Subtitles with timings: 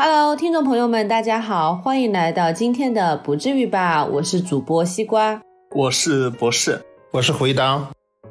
[0.00, 5.42] Hello，听众朋友们，大家好，欢迎来到今天的不至于吧，我是主播西瓜，
[5.74, 7.84] 我是博士，我是回答。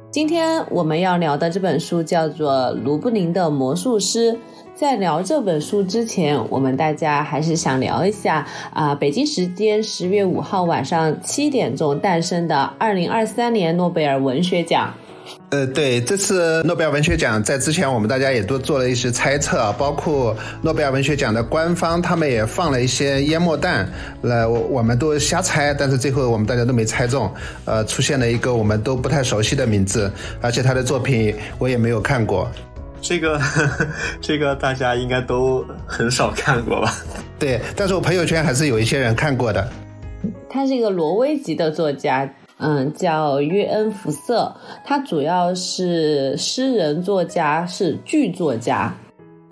[0.09, 2.53] 今天我们要聊的这本书叫做
[2.85, 4.31] 《卢布林的魔术师》。
[4.73, 14.93] 在聊这本书之前，我们大家还是想聊一下啊，北京时间十月五号晚上七点钟诞生的二零二三年诺贝尔文学奖。
[15.49, 23.87] 呃，对，这次诺贝尔文学奖在之前我们大家也都做了一些猜测，包括诺贝尔文学奖的官方他们也放了一些烟幕弹，
[24.23, 27.33] 来我我们都瞎猜，但是最后我们大家都没猜中。
[27.63, 32.51] 呃，出现了一个我们都不太熟悉的名字，而且他的作品我也没有看过。
[32.99, 33.39] 这个
[34.19, 36.93] 这个大家应该都很少看过吧？
[37.39, 39.65] 对，但是我朋友圈还是有一些人看过的。
[40.49, 42.29] 他是一个挪威籍的作家。
[42.59, 48.93] 嗯，叫约恩·福瑟，他主要是诗人、作家，是剧作家。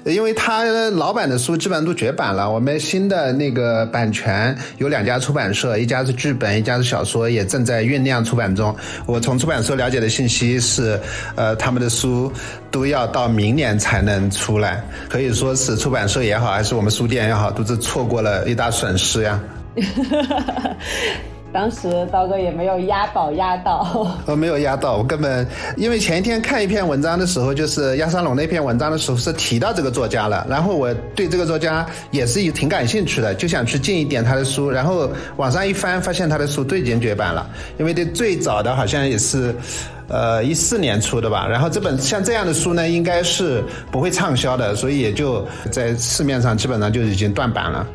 [0.05, 8.75] 因为他老版的书基本上都绝版了，我们新的那个版权有两家出版社，一家是剧本，一家是小说，也正在酝酿出版中。
[9.07, 10.99] 我从出版社了解的信息是，
[11.35, 12.31] 呃，他们的书
[12.69, 19.41] 都要到明年才能出来，可以说是出版社也好，还是我们书店也好，都是错过了一大损失呀。
[21.55, 39.55] 当时刀哥也没有押宝押到，我，没有押到，我根本因为前一天看一篇文章的时候，就是亚沙龙那篇文章的时候是提到这个作家了，然后我对这个作家也是挺感兴趣的，就想去进一点他的书，然后网上一翻，发现他的书都已经绝版了，因为这最早的好像也是，
[40.09, 47.87] 呃，一四年出的吧，然后这本像这样的书呢，应该是不会畅销的，所以也就在市面上基本上就已经断版了。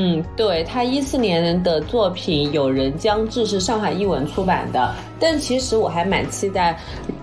[0.00, 6.78] 嗯，对他一四年的作品《有人将至》是上海译文出版的，但其实我还蛮期待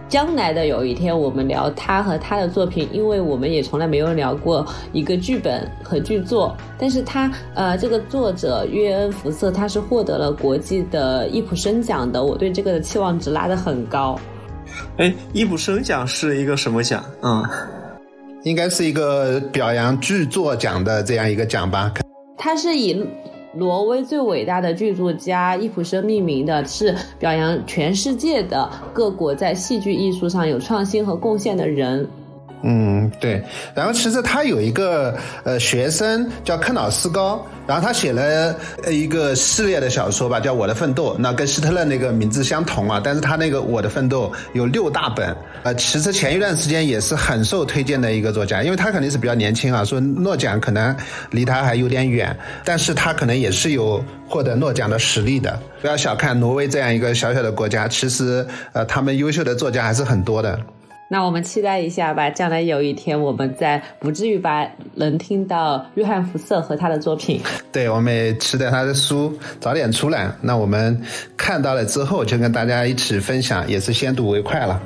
[0.10, 6.54] 将来的有一天我们聊他和他的作品，因为我们也从来没有聊过一个剧本和剧作。
[6.78, 14.20] 但是他呃，这个作者约恩·福瑟他是获得了国际的易普生奖的，我对这个的期望值拉得很高。
[14.98, 17.02] 哎，易普生奖是一个什么奖？
[17.22, 17.42] 嗯，
[18.44, 21.90] 应该是一个表扬剧作奖的这样一个奖吧。
[22.46, 23.04] 他是以
[23.56, 32.08] 挪威最伟大的剧作家伊普生命名的，是表扬全世界的各国在戏剧艺术上有创新和贡献的人。
[32.64, 33.44] 嗯，对。
[33.74, 37.46] 然后其实他有一个呃学生叫克瑙斯高。
[37.68, 38.56] 然后他写了
[38.92, 43.02] 一个系列的小说吧，叫《我的奋斗》，那跟希特勒那个名字相同啊。
[43.04, 50.96] 但是他那个《我的奋斗》有六大本，呃，其实前一段时间也是很受推荐的一个作家，因为他肯定是比较年轻啊，说诺奖可能
[51.32, 54.00] 离他还有点远，但是他可能也是有
[54.30, 55.60] 获得诺奖的实力的。
[55.82, 60.60] 不要小看挪威这样一个小小的国家，其实呃，他们优秀的作家还是很多的。
[61.08, 67.40] 那我们期待一下吧，将来有一天我们在不至于吧能听到约翰福瑟和他的作品。
[67.72, 70.32] 对，我们也期待他的书早点出来。
[70.42, 71.00] 那我们
[71.38, 74.82] 看到了之后，就跟大家一起分享，也是先睹为快了。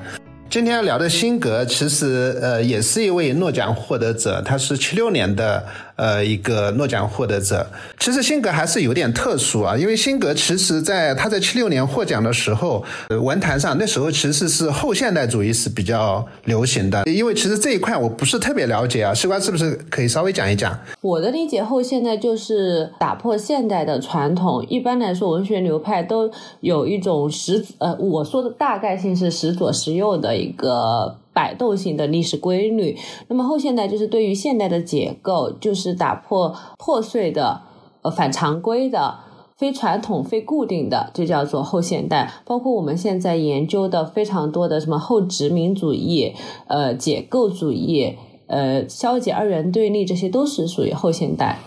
[0.49, 5.63] 今天要聊的辛格，其实呃也是一位诺奖获得者，他是七六年的。
[5.99, 7.67] 呃，一个诺奖获得者，
[7.99, 12.81] 其实辛格还是有点特殊啊，因为辛格其实在他在七六年获奖的时候，
[13.21, 20.79] 文坛上那时候其实是后现代主义是比较流行的，因为其实这一块我不是特别了解啊，西瓜是不是可以稍微讲一讲？
[21.01, 31.17] 我的理解，后现代就是打破现代的传统，一般来说文学流派都有一种十呃，我说的大概性是时左时右的一个。
[31.31, 32.97] 摆动性的历史规律，
[33.29, 37.61] 那么后现代就是对于现代的结构，就是打破破碎的、
[38.01, 39.19] 呃反常规的、
[39.55, 42.29] 非传统、非固定的，就叫做后现代。
[42.44, 46.33] 包括我们现在研究的非常多的什么后殖民主义、
[46.67, 48.17] 呃解构主义、
[48.47, 51.59] 呃消解二元对立，这些都是属于后现代。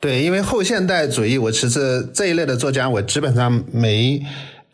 [0.00, 4.22] 对，因为后现代主义，我其实这一类的作家，我基本上没。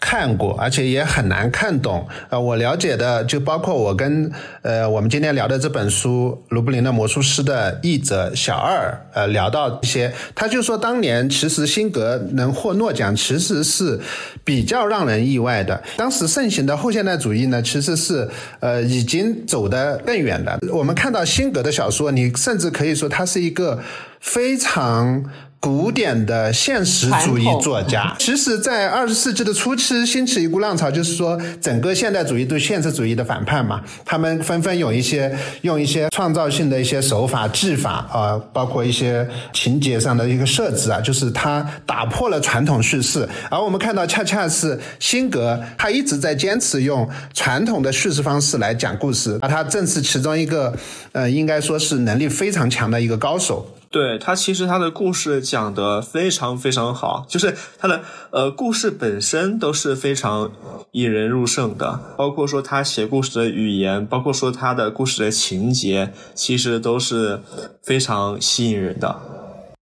[0.04, 2.04] 看过，而且也很难看懂。
[2.28, 4.28] 呃，我了解的就包括我跟
[4.62, 14.00] 呃我们今天聊的这本书《卢布林的魔术师》的译者小二呃聊到一些，他就说当年其实辛格能获诺奖其实是
[14.42, 15.80] 比较让人意外的。
[15.96, 18.28] 当时盛行的后现代主义呢，其实是
[18.58, 20.58] 呃已经走得更远的。
[20.72, 23.80] 我们看到辛格的小说，你甚至可以说他是一个
[24.20, 25.24] 非常。
[25.62, 33.80] 古典的现实主义作家，其实，在二十世纪的初期兴起一股浪潮，就是说整个现代主义对现实主义的反叛嘛。
[34.04, 43.28] 他们纷纷有一些用一些创造性的一些手法技法啊，包括一些情节上的一个设置啊，就是他打破了传统叙事。
[43.48, 50.74] 而我们看到，恰恰是辛格，他一直在坚持用传统的叙事方式来讲故事，而他正是其中一个，
[51.12, 53.64] 呃，应该说是能力非常强的一个高手。
[53.92, 58.00] 对他，其实他的故事讲得非常非常好，就是他的
[58.30, 60.50] 呃故事本身都是非常
[60.92, 67.42] 引人入胜的，包括说他写故事的语言，包括说他的故事的情节，其实都是
[67.82, 69.14] 非常吸引人的。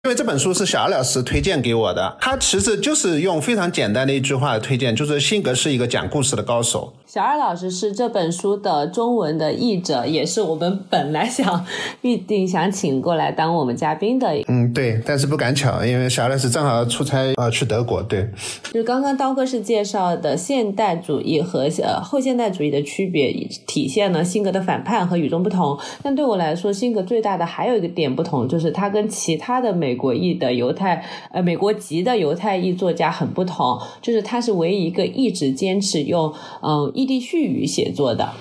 [0.02, 6.93] 因为这本书是小艾老师推荐给我的，他其实就是用非常简单的一句话推荐，就是性格是一个讲故事的高手。
[7.14, 11.64] 小二老师是这本书的中文的译者，也是我们本来想
[12.02, 14.34] 预定想请过来当我们嘉宾的。
[14.49, 18.02] 嗯，对，但是不敢抢，因为小二老师正好出差呃去德国。
[18.02, 18.28] 对，
[18.64, 23.32] 就是刚刚刀哥是介绍的现代主义和呃后现代主义的区别，
[23.64, 25.78] 体现了辛格的反叛和与众不同。
[26.02, 29.94] 但对我来说，辛格最大的还有一个点不同，就是他跟其他的美。
[29.94, 38.33] 美国裔的犹太，呃，美国籍的犹太裔作家很不同，就是他是唯一一个一直坚持用嗯异地叙语写作的。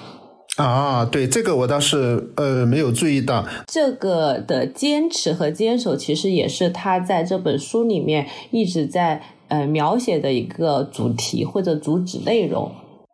[0.56, 3.46] 啊，对，这个我倒是呃没有注意到。
[3.68, 12.72] 这个的坚持和坚守，其实也是他在这本书里面一直在呃描写的一个主题或者主旨内容。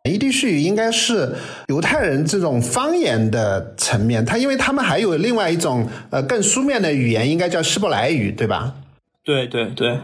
[0.08, 1.34] 伊地叙语应该是
[1.66, 8.76] 犹太人这种方言的层面，他因为他们还有另外一种呃更书面的语言，应该叫希伯来语，对吧？
[9.24, 9.98] 对对对，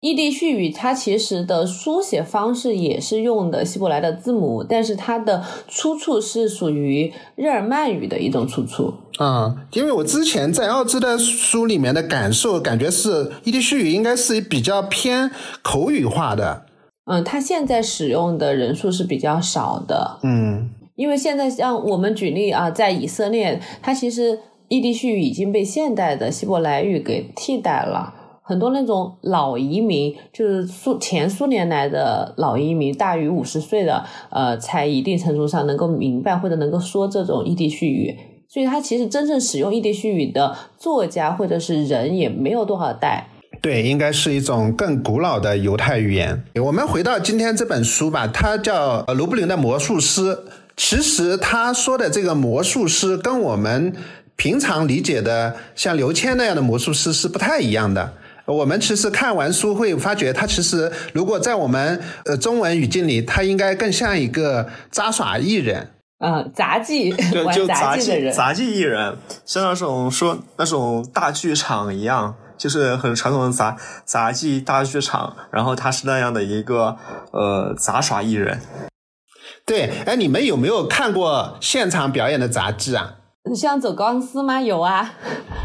[0.00, 8.94] 异地絮语它其实的书写方式也是用的希伯来的字母，但是它的出处是属于日耳曼语的一种出处。
[9.18, 16.66] 啊，因为我之前在奥兹的书里面的感受，感觉是异地絮语应该是比较偏口语化的。
[17.10, 20.20] 嗯，它现在使用的人数是比较少的。
[20.22, 28.14] 嗯，因为现在像我们举例啊，在以色列，它其实异地絮语已经被现代的希伯来语给替代了。
[28.48, 38.16] 很多那种老移民，就是苏前苏联来的老移民，大于五十岁的，呃，才一定程度上能够明白或者能够说这种异地絮语。
[38.48, 43.28] 所以，他其实真正使用异地絮语的作家或者是人也没有多少代。
[43.60, 46.42] 对，应该是一种更古老的犹太语言。
[46.64, 50.34] 我们回到今天这本书吧，它叫《卢布林的魔术师》。
[50.74, 53.92] 其实他说的这个魔术师，跟我们
[54.36, 58.14] 平常理解的像刘谦那样的魔术师是不太一样的。
[58.48, 72.34] 我们其实看完书会发觉，他其实如果在我们呃中文语境里，他应该更像一个杂耍艺人，嗯，杂技对， 就杂技杂技艺人，像那种说那种大剧场一样。
[72.58, 76.96] 就是很传统的杂杂技大剧场，然后他是那样的一个
[77.30, 78.60] 呃杂耍艺人。
[79.64, 83.14] 对，哎，你们有没有看过现场表演的杂技啊？
[83.54, 84.60] 像走钢丝吗？
[84.60, 85.14] 有啊。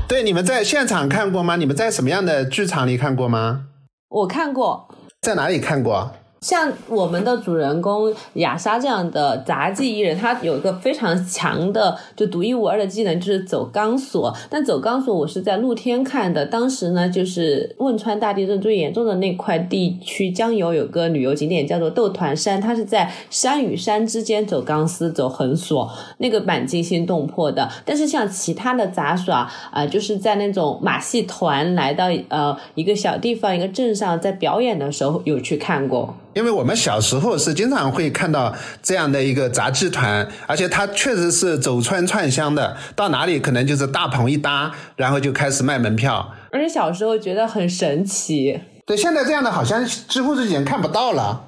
[0.07, 1.55] 对，你们在现场看过吗？
[1.55, 3.65] 你们在什么样的剧场里看过吗？
[4.09, 4.87] 我看过。
[5.21, 6.11] 在哪里看过？
[6.43, 14.35] 像我们的主人公雅莎这样的杂技艺人，他有一个非常强的、就独一无二的技能，就是走钢索。
[14.49, 27.69] 但走钢索我是在露天看的，当时呢，就是汶川大地震最严重的那块地区，江油有个旅游景点叫做豆团山，它是在山与山之间走钢丝、走横索，那个蛮惊心动魄的。
[27.85, 36.13] 但是像其他的杂耍啊，就是在那种马戏团来到呃一个小地方、一个镇上，在表演的时候有去看过。
[36.33, 46.33] 因为我们小时候是经常会看到这样的一个杂技团，而且它确实是走村串乡的，到哪里可能就是大棚一搭，然后就开始卖门票。
[46.51, 48.59] 而且小时候觉得很神奇。
[48.85, 51.45] 对，现在这样的好像几乎是已经看不到了。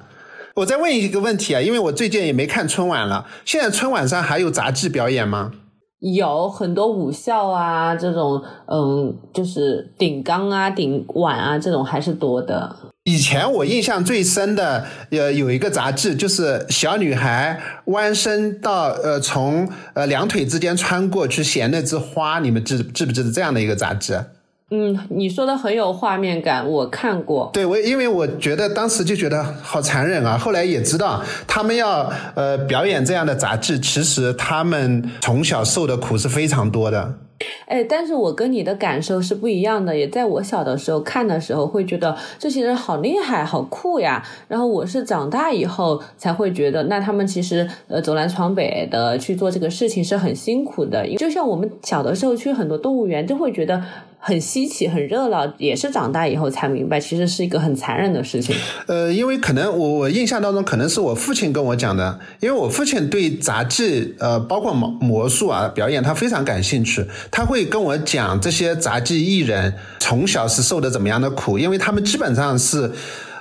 [0.54, 5.52] 我再问一个问题啊，因为我最近也没看春晚了，现在春晚上还有杂技表演吗？
[6.00, 12.76] 有很多武校啊，这种嗯，就是顶缸啊、顶碗啊，这种还是多的。
[13.04, 24.22] 以前我印象最深的，呃，有一个杂志，就是小女孩弯身到呃从呃两腿之间穿过去衔那枝花，你们知知不知道这样的一个杂志？
[24.68, 27.48] 嗯，你说的很有画面感，我看过。
[27.52, 37.14] 对，我因为我觉得当时就觉得好残忍啊，后来也知道他们要呃表演这样的杂志，其实他们从小受的苦是非常多的。
[37.68, 39.96] 哎，但是我跟你的感受是不一样的。
[39.96, 44.26] 也在我小的时候看的时候，会觉得这些人好厉害、好酷呀。
[44.48, 51.06] 然后我是长大以后才会觉得，那他们其实呃走南闯北的去做这个事情是很辛苦的。
[51.18, 53.80] 就像我们小的时候去很多动物园，就会觉得。
[54.26, 58.56] 很稀奇，很热闹，也是长大以后才明白，其实是一个很残忍的事情。
[58.88, 72.90] 呃，因为可能我我印象当中，可能是我父亲跟我讲的，因为我父亲对杂技，呃，包括魔魔术啊表演，他非常感兴趣，他会跟我讲这些杂技艺人从小是受的怎么样的苦，因为他们基本上是。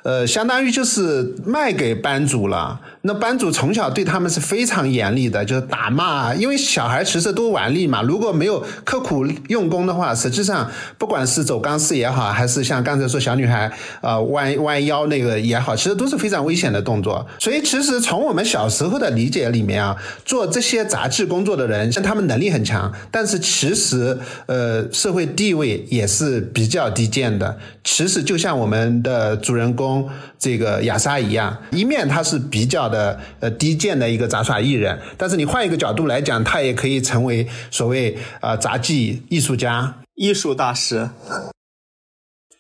[0.06, 2.80] 呃，相当于就是卖给班主了。
[3.02, 8.04] 那班主从小对他们是非常严厉的，就是打骂，因为小孩其实都顽劣嘛。
[8.04, 10.70] 如果没有刻苦用功的话，实际上
[11.00, 13.72] 不管是走钢丝也好，还是像刚才说小女孩
[14.02, 17.26] 啊弯弯腰那个也好，其实都是非常危险的动作。
[17.40, 27.58] 所以其实从我们小时候的理解里面啊，做这些杂技工作的人，像他们能力很强，但是其实呃社会地位也是比较低贱的。
[27.84, 29.95] 其实就像我们的主人公
[30.40, 41.10] 这个亚莎一样，一面他是比较的呃低贱的一个杂耍艺人，但是你换一个角度来讲，他也可以成为所谓啊杂技艺术家、艺术大师。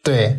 [0.03, 0.37] 对。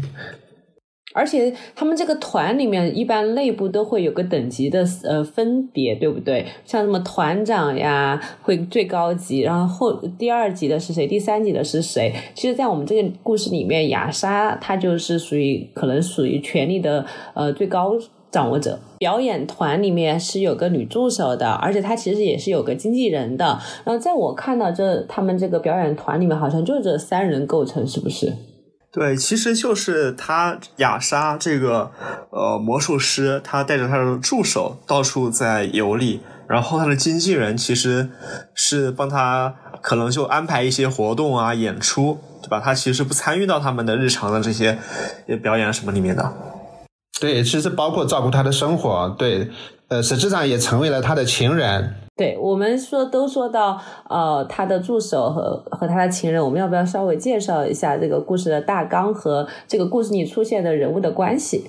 [1.16, 6.44] 而且他们这个团里面一般内部都会有个等级的呃分别，对不对？
[6.66, 11.06] 像什么团长呀，会最高级，然后后第二级的是谁？
[11.06, 12.14] 第三级的是谁？
[12.34, 17.94] 其实，在我们这个故事里面，雅莎她就是属于可能属于权力的呃最高
[18.30, 18.78] 掌握者。
[18.98, 23.58] 表演团里面是有个女助手的，而且她其实也是有个经纪人的。
[23.84, 28.32] 然后在我看到这他们这个表演团里面，好像就这三人构成，是不是？
[28.96, 31.90] 对，其实就是他雅莎这个
[32.30, 38.08] 呃魔术师，他带着他的助手到处在游历，然后他的经纪人其实
[38.54, 42.58] 是帮他可能就安排一些活动啊、演出，对吧？
[42.58, 44.78] 他其实不参与到他们的日常的这些
[45.42, 46.32] 表演什么里面的。
[47.20, 49.48] 对，其实包括照顾他的生活，对，
[49.88, 51.94] 呃，实际上也成为了他的情人。
[52.16, 61.64] 对我们说都说到呃他的助手和和他的情人，我们要不要稍微介绍一下这个故事的大纲和这个故事里出现的人物的关系？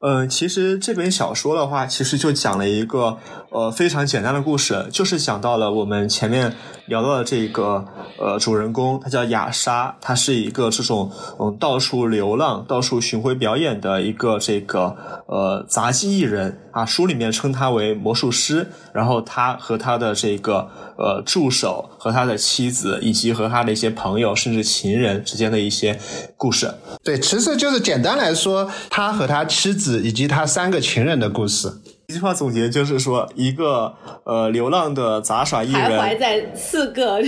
[0.00, 3.18] 嗯，其实这本小说的话，其实就讲了一个
[3.50, 6.54] 呃非常简单的故事，就是讲到了我们前面
[6.88, 7.86] 聊到了这个
[8.18, 20.68] 呃主人公，他叫雅莎，他是一个这种嗯到处流浪、到处巡回表演的一个这个呃杂技艺人啊，书里面称他为魔术师，然后他和他的这个。
[20.98, 25.96] 呃，助手和他的妻子，以及和他的一些朋友，甚至情人之间的一些
[26.36, 26.74] 故事。
[27.04, 31.72] 对，其实就是简单来说，他和他妻子以及他三个情人的故事。
[32.10, 37.20] 一句话总结就是说，一个呃流浪的杂耍艺人，徘徊在四个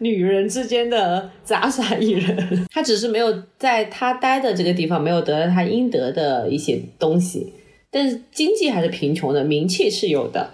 [0.00, 2.36] 女人之间的杂耍艺人，
[2.70, 7.54] 他只是没有在他待的这个地方没有得到他应得的一些东西，
[7.90, 10.50] 但是经济还是贫穷的，名气是有的。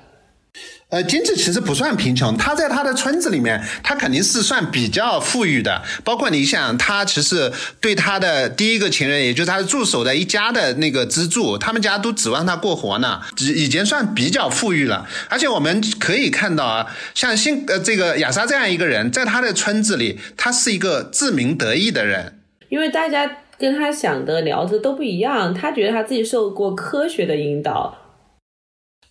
[0.95, 5.83] 呃，经济其实不算贫穷，他在他的村子里面，他肯定是算比较富裕的。
[6.05, 15.05] 包括你想，他其实对他的第一个情人，也就是他的助手的一家的那个资助，他们家都指望他过活呢，已已经算比较富裕了。
[15.29, 27.99] 而且我们可以看到啊，像辛呃这个亚莎这样一个人，在他的村子里，他是一个自鸣得意的人，因为大家跟他想的聊的都不一样，他觉得他自己受过科学的引导。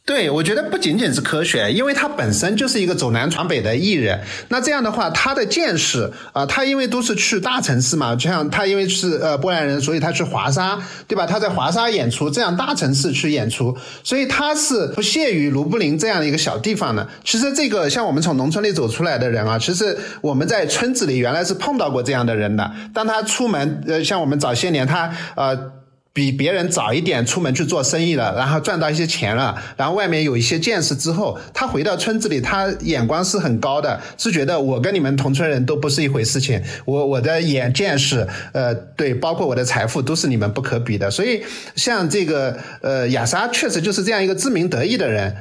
[0.06, 4.20] 对，我觉得不仅仅是科学，因为他本身就是一个走南闯北的艺人。
[4.50, 11.26] 那这样的话，他的见识啊，他因为都是去大城市嘛，就像他因为是呃波兰人，所以他去华沙，对吧？
[11.26, 17.08] 他在华沙演出，这样大城市去演出，所以他是不屑于卢布林这样的一个小地方的。
[17.24, 22.70] 其实这个像我们从农村里走出来的人啊，其实我们在村子里原来是碰到过这样的人的。
[22.94, 25.72] 当他出门，呃，像我们早些年，他呃。
[26.14, 41.10] 比别人早一点出门去做生意了，然后赚到一些钱了，然后外面有一些见识之后，他回到村子里，他眼光是很高的，是觉得我跟你们同村人都不是一回事情，我我的眼见识，呃，对，包括我的财富都是你们不可比的。
[41.10, 41.44] 所以
[41.76, 45.36] 像这个呃亚莎确实就是这样一个自鸣得意的人，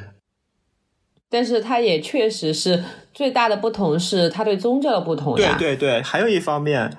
[1.28, 5.36] 但是他也确实是最大的不同是他对宗教的不同。
[5.36, 6.90] 对对对，还有一方面。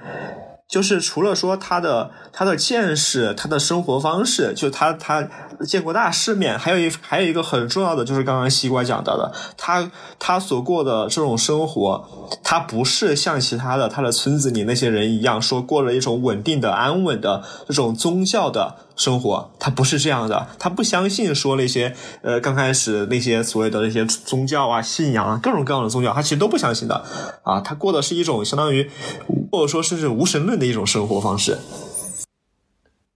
[0.74, 5.30] 就是除了说他的他的见识，他的生活方式，就他他
[5.64, 12.04] 见过大世面，还有一还有一个很重要的，就是刚刚西瓜讲到的，他他所过的这种生活，
[12.44, 18.78] 他不是像其他的他的村子里那些人一样，说过了一种稳定的安稳的这种宗教的。
[18.96, 27.04] 生活，他不是这样的，他不相信说那些呃刚开始那些所谓的那些宗教啊、信仰啊，各种各样的宗教，他其实都不相信的
[27.44, 27.60] 啊。
[27.62, 28.90] 他过的是一种相当于
[29.52, 31.58] 或者说甚至无神论的一种生活方式。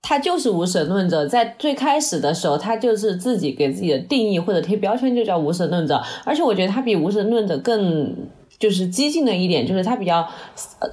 [0.01, 6.01] 他就是无神论者，在最开始的时候，他就是自己给自己的定义或者贴标签，就叫无神论者。
[6.23, 8.15] 而且我觉得他比无神论者更
[8.57, 10.25] 就是激进的一点，就是他比较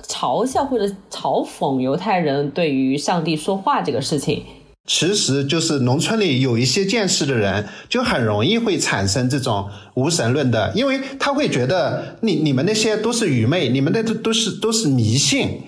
[0.08, 4.44] 嘲笑或者嘲讽犹太人对于上帝说话这个事情。
[4.86, 15.62] 其实就是农村里有一些见识的人，就很容易会产生这种无神论的，因为他会觉得你你们那些都是愚昧，你们那都都是都是迷信。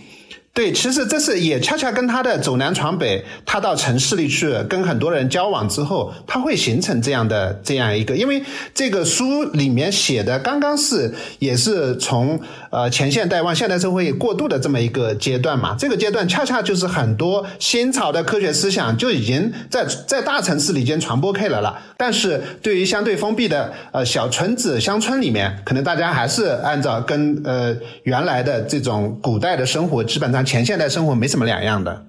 [0.56, 30.45] 对，其实这是也恰恰跟他的走南闯北，他到城市里去跟很多人交往之后，他会形成这样的这样一个，因为这个书里面写的刚刚是也是从呃前现代往现代社会过渡的这么一个阶段嘛，这个阶段恰恰就是很多新潮的科学思想就已经在在大城市里间传播开来了，但是对于相对封闭的呃小村子乡村里面，可能大家还是按照跟呃原来的这种古代的生活基本上。
[30.46, 32.06] 前现代生活没什么两样的。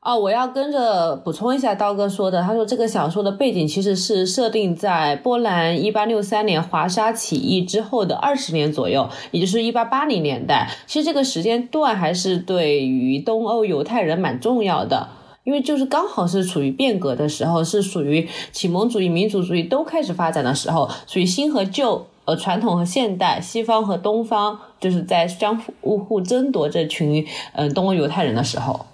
[0.00, 2.42] 哦，我要跟着补充一下刀哥说的。
[2.42, 10.68] 他说这个小说的背景其实是设定在波兰一八六三年华沙起义之后的二十年左右，也就是一八八零年代。
[10.86, 15.08] 其实这个时间段还是对于东欧犹太人蛮重要的，
[15.44, 22.06] 因为就是刚好是处于变革的时候，是属于启蒙主义、民族主义都开始发展的时候，属于新和旧。
[22.24, 28.86] 呃，传统和现代，西方和东方，就是在相互互争夺这群嗯东欧犹太人的时候。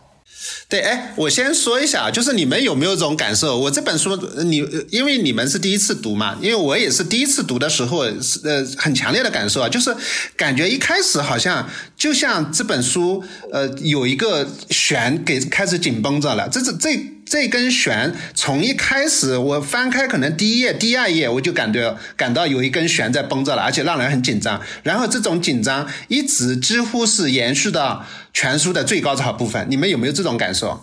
[0.69, 3.59] 对，哎，我先说一下，就是你们有没有这种感受？
[3.59, 9.95] 我这本书，你因为你们是第一次读嘛，因为我也是第一次读的时候，是呃很强烈的感受啊，就是
[10.37, 17.18] 感觉一开始好像就像这本书呃有一个弦给开始紧绷着了，这是这。
[17.29, 24.61] 这根弦从一开始，我翻开可能第一页、第二页，我就感觉感到有一根弦在绷着了，而且让人很紧张。
[24.83, 29.67] 然后这种紧张一直几乎是延续到全书的最高潮部分。
[29.69, 30.83] 你们有没有这种感受？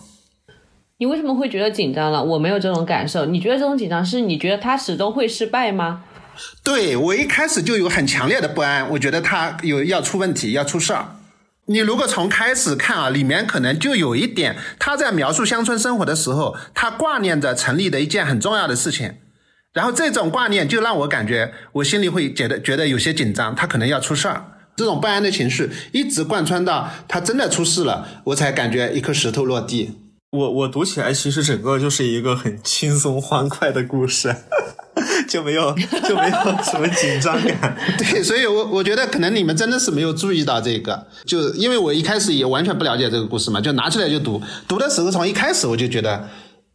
[0.98, 2.22] 你为什么会觉得紧张了？
[2.22, 3.26] 我没有这种感受。
[3.26, 6.04] 你觉得这种紧张是你觉得他始终会失败吗？
[6.62, 11.15] 对我一开始就有很强烈的不安，我觉得他有要出问题，要出事儿。
[11.68, 19.14] 你如果从开始看啊，里面可能就有一点，他在描述乡村生活的时候，他挂念着城里的一件很重要的事情，
[19.72, 24.44] 然后这种挂念就让我感觉我心里会觉得觉得有些紧张，他可能要出事儿，
[24.76, 29.98] 这种不安的情绪一直贯穿到他真的出事了，我才感觉一颗石头落地。
[30.30, 34.34] 我我读起来其实整个就是一个很轻松欢快的故事。
[35.28, 35.74] 就没有
[36.08, 46.28] 就没有什么紧张感， 对，所以，我我觉得可能你们真的是没有注意到这个，就因为我一开始也完全不了解这个故事嘛，就拿出来就读，读的时候从一开始我就觉得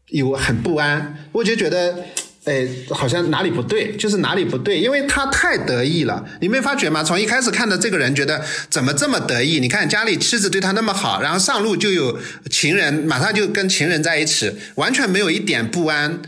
[0.08, 1.96] 有很不安，我就觉得，
[2.44, 7.04] 哎，好像哪里不对，就是哪里不对，因为他太得意了，你没发觉吗？
[7.04, 9.60] 从一开始看的这个人觉得怎么这么得意？
[9.60, 16.22] 你看家里妻子对他那么好，然后上路就有情人，马上就跟情人在一起，完全没有一点不安。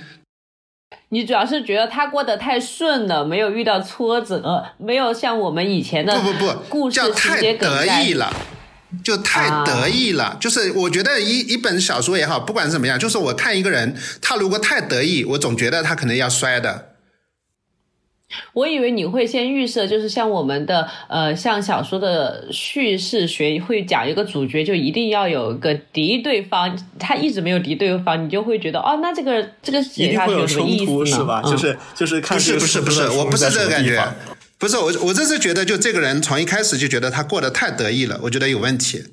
[1.13, 8.33] 你主要是觉得他过得太顺了，没有遇到挫折，没有像我们以前的不不不故事太得意了，
[9.03, 10.35] 就太得意了。
[10.39, 16.92] 就是我觉得一一本小说也好，不管怎么样，就是我看一个人，他如果太得意，我总觉得他可能要摔的。
[18.53, 31.41] 我以为你会先预设，就是像我们的呃，像小说的叙事学会讲一个主角，就一定要有一个敌对方，他一直没有敌对方，你就会觉得哦，那这个这个写下去有什么意思是吧？
[31.41, 34.01] 就是就是看不是不是不是，我不是这个感觉，
[34.57, 39.03] 不是我我这是觉得就这个人从一开始就觉得他过得太得意了，我觉得有问题。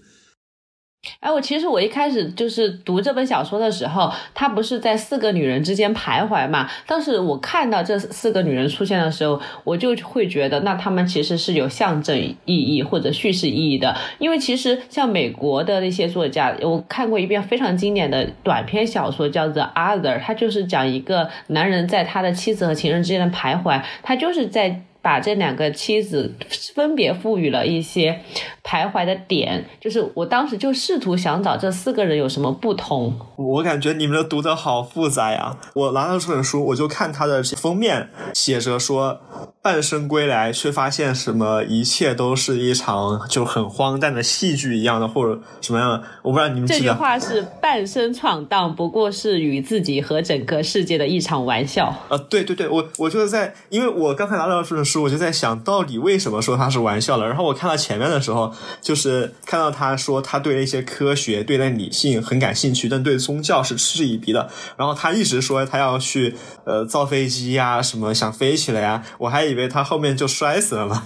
[1.21, 6.69] 哎，我其实我一开始就是读这本小说的时候，他不是在四个女人之间徘徊嘛？
[6.87, 13.97] 当时我看到这四个女人出现的时候，我就会觉得，那她们其实是有象征意义或者叙事意义的。
[14.19, 24.83] 因为其实像美国的那些作家，我看过一遍非常经典的短篇小说，叫 The《Other》，它就是讲一个男人在他的妻子和情人之间的徘徊，他就是在。
[25.03, 26.35] 把这两个妻子
[26.75, 28.21] 分别赋予了一些
[28.63, 33.19] 徘徊的点，就是我当时就试图想找这四个人有什么不同。
[33.37, 35.57] 我感觉你们的读的好复杂呀！
[35.75, 39.21] 我拿到这本书，我就看它的封面，写着说
[39.63, 51.95] 半生归来，却发现什么一切都是一场就很荒诞的戏剧一样的，或者什么样的，我不知道你们这句话是半生闯荡，不过是与自己和整个世界的一场玩笑。
[52.11, 54.90] 呃，对对对，我我就是在，因为我刚才拿到这本书。
[54.99, 57.27] 我就在想到底为什么说他是玩笑了。
[57.27, 64.51] 然后我看到前面的时候，就是看到他说他对那些科学、对那理性很感兴趣，但对宗教是嗤之以鼻的。
[64.77, 69.03] 然后他一直说他要去呃造飞机呀，什么想飞起来呀。
[69.19, 71.03] 我还以为他后面就摔死了呢，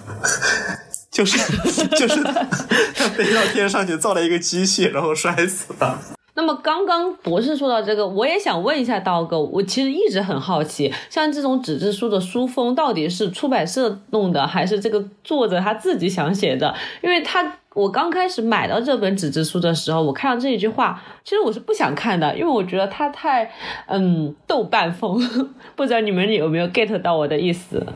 [1.10, 1.38] 就是
[1.96, 2.22] 就是
[2.94, 5.98] 他飞到天上去造了一个机器，然后摔死了。
[6.36, 16.74] 那么刚刚博士说到这个，我也想问一下刀哥，我其实一直很好奇，像这种纸质书的书封到底是出版社弄的，还是这个作者他自己想写的？
[17.02, 23.50] 因为他我刚开始买到这本纸质书的时候，我看到这一句话，其实我是不想看的，因为我觉得他太
[23.86, 25.18] 嗯豆瓣风，
[25.76, 27.86] 不知道你们有没有 get 到我的意思？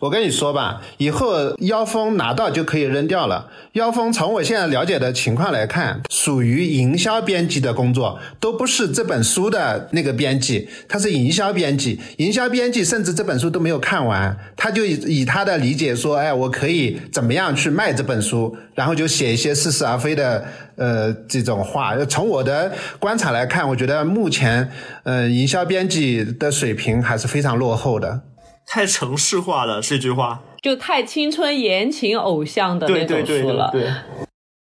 [0.00, 3.50] 我跟你说吧，以后妖风拿到就可以扔掉了。
[3.72, 11.98] 妖风从我现在了解的情况来看，属于营销编辑的工作，都不是这本书的那个编辑，他是营销编辑。
[12.18, 20.44] 营销编辑甚至这本书都没有看完，他就以以他的理解说，哎，我可以怎么样去卖这本书，然后就写一些似是而非的
[20.76, 21.96] 呃这种话。
[22.04, 24.70] 从我的观察来看，我觉得目前
[25.04, 28.20] 呃营销编辑的水平还是非常落后的。
[28.66, 33.70] 太城市化了，这句话就太青春言情偶像的那种书了。
[33.72, 33.90] 对，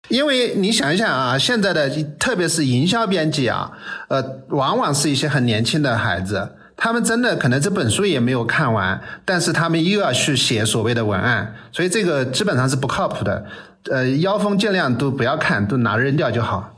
[0.09, 3.71] 因为你想一想啊，现在的特别是营销编辑啊，
[4.09, 13.47] 呃，往往是一些很年轻的孩子，他们真的可能这本书也没有看完，但是他们又要去写所谓的文案，所以这个基本上是不靠谱的。
[13.91, 16.75] 呃，妖风尽量都不要看，都拿扔掉就好。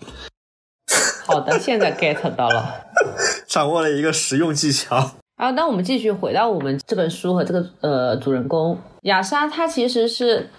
[1.24, 2.74] 好的，现在 get 到了，
[3.48, 5.12] 掌握了一个实用技巧。
[5.38, 10.50] 啊，那我们继续回到我们这本书和这个呃主人公雅莎，她其实是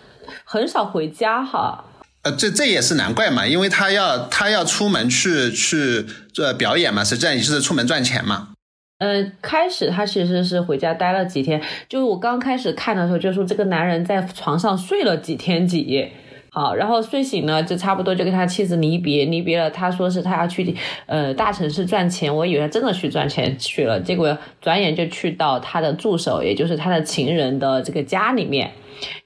[0.46, 1.84] 很少回家哈。
[2.24, 8.54] 呃，这这也是难怪嘛，因为她要她要出门去去做表演嘛，实际上也是出门赚钱嘛。
[9.00, 16.12] 嗯，开始他其实是回家待了几天，就是我刚开始看的时候就说这个男人在床上睡了几天几夜。
[16.52, 19.70] 好，然后睡醒呢，就差不多就跟他妻子离别，离别了。
[19.70, 28.72] 他说是他要去呃大城市赚钱，我以为他真的去赚钱去了，结果转眼就去到他的助手，也就是他的情人的这个家里面。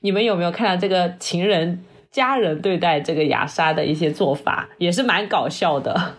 [0.02, 6.16] 你们有没有看到这个情人家人对待这个雅莎的一些做法，也是蛮搞笑的。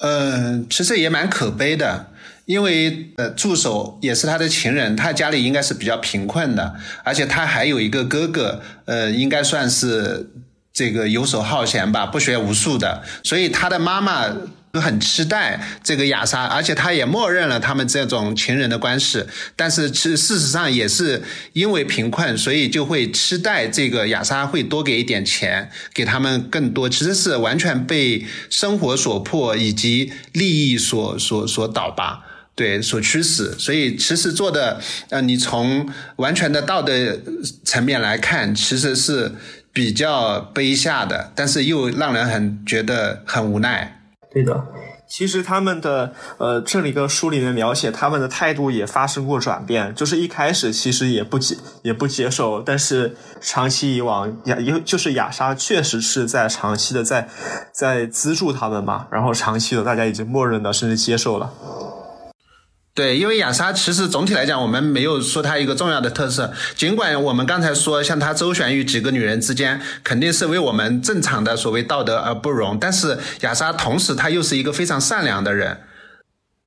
[0.00, 2.06] 嗯， 其实也蛮可悲的。
[2.48, 10.30] 因为呃，助手也是他的情人，他家里应该是比较贫困的，而且他还有一个哥哥，呃，应该算是
[10.72, 14.34] 这个游手好闲吧，不学无术的，所以他的妈妈
[14.72, 19.22] 很期待这个雅莎，而且他也默认了他们这种情人的关系，
[19.54, 32.24] 但是其实事实上也是因为贫困，所以就会期待这个雅莎会多给一点钱，给他们更多，其实是完全被生活所迫以及利益所所所导吧。
[32.58, 36.92] 对，所驱使，所以其实做的，呃，你从完全的道德
[37.64, 39.30] 层面来看，其实是
[39.72, 44.02] 比较卑下的，但是又让人很觉得很无奈。
[44.32, 44.66] 对的，
[45.08, 57.28] 其实他们的，呃，这里个书里面描写他们的态度也发生过转变，就是一开始其实也不接也不接受，但是长期以往，雅就是雅莎确实是在长期的在
[57.72, 61.52] 在资助他们嘛，然后长期的大家已经默认的甚至接受了。
[62.98, 66.52] 对，因为雅莎其实总体来讲，我们没有说她一个重要的特色。
[66.74, 72.76] 尽管我们刚才说，像她周旋于几个女人之间，肯定是为我们正常的所谓道德而不容。
[72.76, 75.78] 但是雅莎同时她又是一个非常善良的人。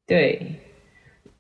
[0.08, 0.62] 对，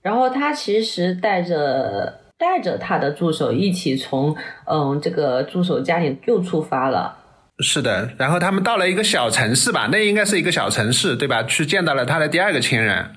[0.01, 4.35] 然后她其实带着带着她的助手一起从
[4.69, 7.17] 嗯这个助手家里又出发了。
[7.59, 11.43] 是的，然后他们到了一个小城市吧，那应该是一个小城市对吧？
[11.43, 13.11] 去见到了他的第二个亲人。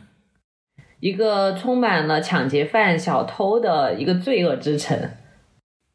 [1.05, 4.99] 一个充满了抢劫犯、小偷的一个罪恶之城。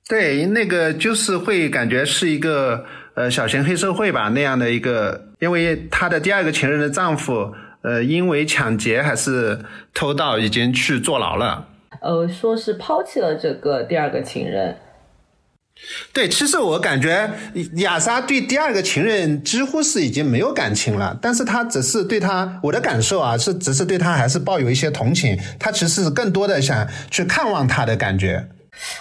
[0.08, 9.58] 对，那个就是会感觉是一个呃小型黑社会吧那样的一个，因为她的第二个情人的丈夫，呃，因为抢劫还是
[9.96, 11.66] 偷盗，已经去坐牢了。
[12.02, 14.76] 呃，说是抛弃了这个第二个情人。
[16.14, 17.30] 对，其实我感觉
[17.78, 28.48] 雅莎对第二个情人几乎是已经没有感情了，但是她只是对他，我的感受啊是，只是对他还是抱有一些同情，她其实是更多的想去看望他的感觉。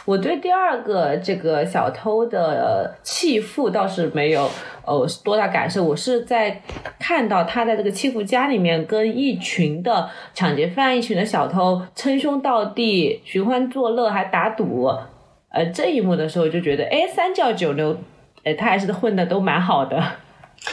[0.06, 4.50] 我对第二个这个小偷的弃妇倒是没有
[4.84, 6.62] 呃多大感受，我是在
[6.98, 14.90] 看到他在这个弃妇家里面跟一群的抢劫犯、一群的小偷称兄道弟、寻欢作乐，还打赌。
[15.50, 17.98] 呃，这一幕的时候就觉得，哎，三教九流，
[18.44, 20.02] 哎，他还是混的都蛮好的。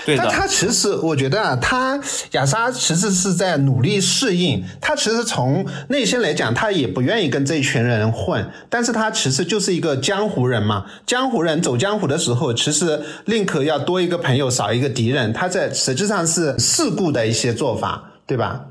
[0.03, 1.99] 对但他其实，我觉得啊，他
[2.31, 4.63] 雅莎其实是在努力适应。
[4.81, 8.49] 他其实从内心来讲，他也不愿意跟这一群人混。
[8.67, 10.85] 但是他其实就是一个江湖人嘛。
[11.05, 15.31] 江湖人走江湖的时候，其实宁可要多一个朋友，少一个敌人。
[15.31, 18.65] 他在实际上是世故的一些做法，对吧？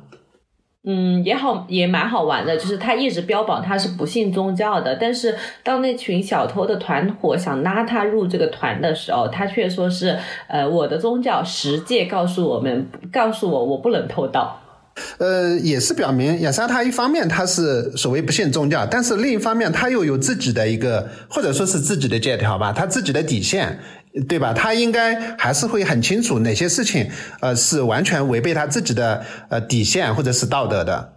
[0.86, 2.56] 嗯，也好，也蛮好玩的。
[2.58, 14.60] 就是他一直标榜他是不信宗教的，但是当那群小偷的团伙想拉他入这个团的时候，他却说是，呃，我的宗教实践告诉我们，告诉我我不能偷盗。
[15.18, 23.78] 呃，也是表明亚莎他一方面他是所谓不信宗教，但是另一方面他又有自己的一个或者说是自己的借条吧，他自己的底线。
[24.28, 24.52] 对吧？
[24.52, 31.10] 他应该还是会很清楚哪些事情，呃，是完全违背他自己的呃底线或者是道德的。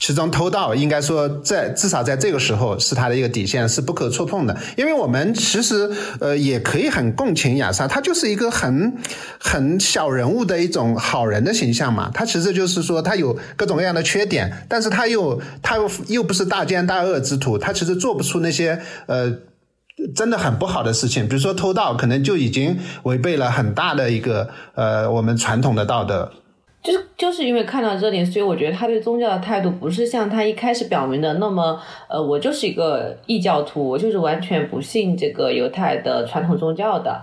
[0.00, 4.56] 其中偷盗应该说在至少在这个时候是他的一个底线，是不可触碰的。
[4.76, 8.96] 因为我们其实呃也可以很共情亚莎，他就是一个很
[9.40, 12.08] 很小人物的一种好人的形象嘛。
[12.14, 19.32] 他其实就是说他有各种各样的缺点，但是他又他又又不是大奸大恶之徒，他其实做不出那些呃
[20.14, 26.30] 真的很不好的事情，比如说偷盗，可能就已经违背了很大的一个呃我们传统的道德。
[26.80, 37.20] 就是就是因为看到这点，所以我觉得他对宗教的态度不是像他一开始表明的那么，呃，我就是一个异教徒，我就是完全不信这个犹太的传统宗教的。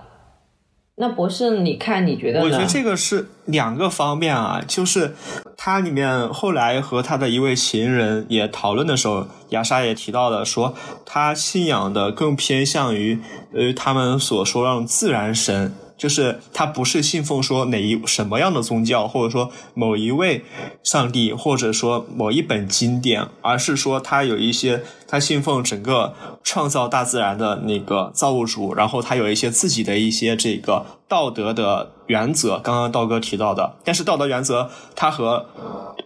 [0.97, 2.41] 那博士，你看你觉得？
[2.41, 5.13] 我觉得这个是两个方面啊，就是
[5.57, 10.73] 他里面后来和他的一位情人也讨论的时候，雅莎也提到了说，
[11.05, 13.19] 他信仰的更偏向于
[13.53, 15.73] 呃他们所说那种自然神。
[15.97, 20.43] 就是他不是信奉说哪一什么样的宗教，或者说某一位
[20.83, 32.59] 上帝，或者说某一本经典，而是说他有一些他信奉整个创造大自然的那个造物主，然后他有一些自己的一些这个道德的原则。
[32.59, 35.45] 刚刚道哥提到的，但是道德原则它和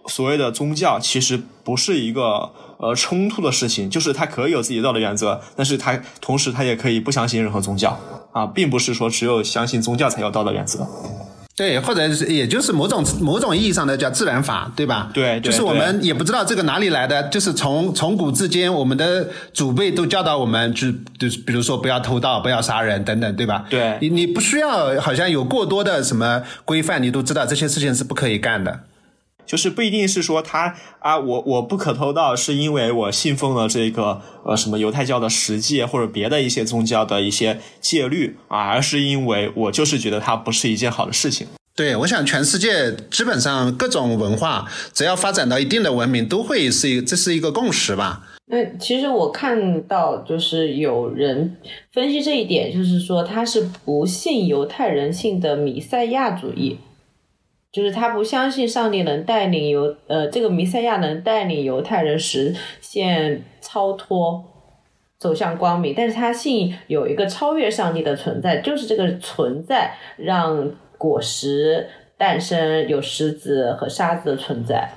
[0.06, 7.98] 所谓的宗教其实不是一个呃冲突的事情，就是他可以有自己的道德原则，但是他同时他也可以不相信任何宗教。
[8.32, 10.86] 啊，并不是说只有相信宗教才有道德原则，
[11.56, 15.10] 对，或者是也就是某种某种意义上的叫自然法，对吧？
[15.12, 23.66] 对，就是我们也不知道这个哪里来的，就是从从古至今，我们的祖辈都教导我们，就就比如说不要偷盗，不要杀人等等，对吧？
[23.68, 28.80] 对，你你不需要好像有过多的什么规范，你都知道这些事情是不可以干的。
[29.50, 41.48] 就是不一定是说他啊，我我不可偷盗，是因为我信奉了这个呃什么犹太教的十诫或者别的一些宗教的一些戒律啊，而是因为我就是觉得它不是一件好的事情。
[41.74, 48.28] 对，我想全世界基本上各种文化，只要发展到一定的文明，都会是一这是一个共识吧。
[48.46, 51.56] 那其实我看到就是有人
[51.92, 56.78] 分析这一点，就是说他是不信犹太人性的弥赛亚主义。
[57.72, 64.44] 就是他不相信上帝能带领犹呃这个弥赛亚能带领犹太人实现超脱，
[65.18, 74.90] 走向光明，但是他信有一个超越上帝的存在，就是这个存在让果实诞生，有石子和沙子的存在。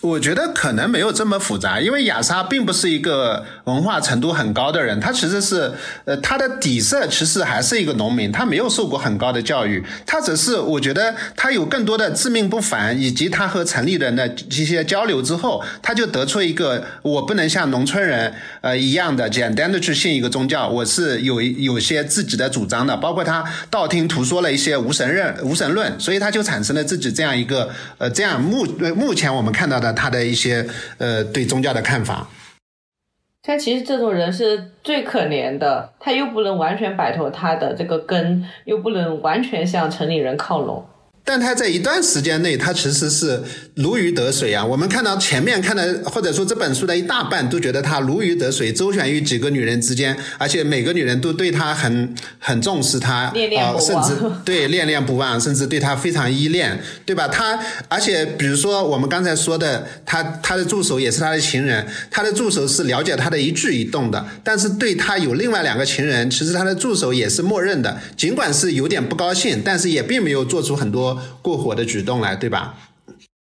[0.00, 5.72] 我觉得可能没有这么复杂，因为亚莎并不是一个文化程度很高的人，他其实是，
[6.04, 29.63] 呃，他的底色其实还是一个农民，他没有受过很高的教育，他只是我觉得他有更多的自命不凡，以及他和城里人的一些交流之后，他就得出一个我不能像农村人呃一样的简单的去信一个宗教，我是有有些自己的主张的，包括他道听途说了一些无神论无神论，所以他就产生了自己这样一个呃这样目目前我们看。
[29.64, 30.66] 看到的他的一些
[30.98, 32.28] 呃对宗教的看法，
[33.42, 40.84] 他其实这种人是最可怜的，他又不能完全摆脱他的这个根，又不能完全向城里人靠拢。
[41.26, 43.42] 但他在一段时间内，他其实是
[43.76, 44.62] 如鱼得水啊！
[44.62, 54.12] 我们看到前面看的，或者说这本书的一大半，都觉得他如鱼得水，周旋于几个女人之间，而且每个女人都对他很很重视他，啊，甚至
[54.44, 57.26] 对恋恋不忘， 甚至对他非常依恋，对吧？
[57.26, 57.58] 他
[57.88, 71.13] 而且比如说我们刚才说的，他他的助手也是他的情人，他的助手是了解他的一举一动的，但是对他有另外两个情人，其实他的助手也是默认的，尽管是有点不高兴，但是也并没有做出很多。
[71.42, 72.74] 过火的举动来，对吧？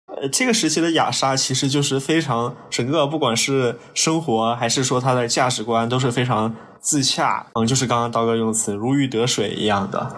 [0.06, 7.46] 呃，这个时期的雅莎其实就是非常整个，不管是生活还是说他的价值观，都是非常自洽。
[7.54, 10.14] 嗯，就是刚刚刀哥用词“如鱼得水”一样的。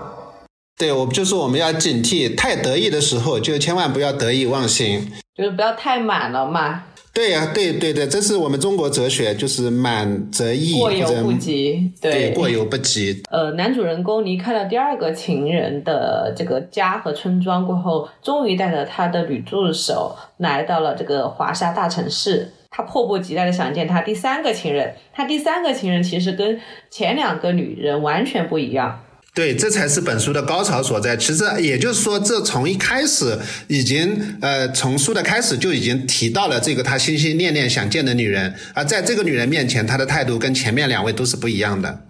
[0.79, 6.83] 对，我就是我们要警惕，太得意的时候就千万不要得意忘形，就是不要太满了嘛。
[7.17, 11.91] 对呀，对对对，这是我们中国哲学，就是满则溢，过犹不及。
[11.99, 13.23] 对，过犹不及。
[13.31, 22.53] 呃，男主人公离开了第二个情人的这个家和村庄过后，终于带着他的女助手来到了这个华沙大城市。
[22.69, 24.95] 他迫不及待的想见他第三个情人。
[25.15, 29.01] 他第三个情人其实跟前两个女人完全不一样。
[29.37, 31.15] 对，这才是本书的高潮所在。
[31.15, 38.55] 其实也就是说，这从一开始已经，呃，从书的开始就已经提到了这个他心心念念想见的女人。
[38.73, 42.01] 而在这个女人面前，他的态度跟前面两位都是不一样的。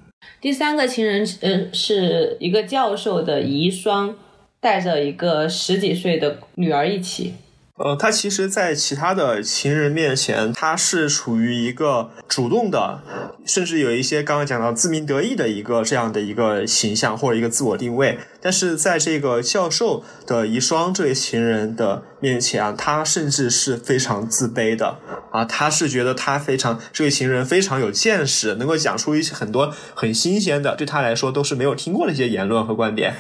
[0.41, 4.15] 第三个情人，嗯，是一个教授的遗孀，
[4.61, 7.35] 带着一个十几岁的女儿一起。
[7.79, 13.03] 呃，他其实，在其他的情人面前，他是处于一个主动的，
[13.45, 18.19] 甚至有一些刚刚讲到自鸣得意的一个这样的一个形象或者一个自我定位。
[18.41, 24.97] 但是在这个教授的遗孀这位情人的面前啊，他甚至是非常自卑的
[25.31, 33.15] 啊，他是觉得他非常这位情人非常有见识，能够讲出一些很多很新鲜的，对他来说都是没有听过的一些言论和观点。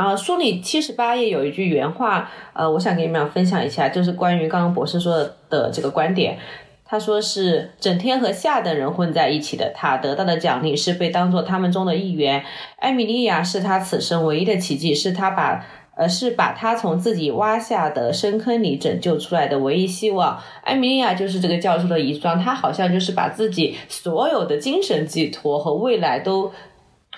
[0.00, 6.38] 啊，书里七十八页有一句原话，呃，我想给你们俩分享一下，就是关于刚刚博士说的这个观点。
[6.86, 12.42] 他说是整天和下等人混在一起的他得到的奖励是被当做他们中的一员。
[12.78, 15.66] 艾米莉亚是他此生唯一的奇迹，是他把
[15.98, 20.40] 呃是把他从自己挖下的深坑里拯救出来的唯一希望。
[20.64, 26.50] 艾米莉亚就是这个教授的遗孀，他好像就是把自己所有的精神寄托和未来都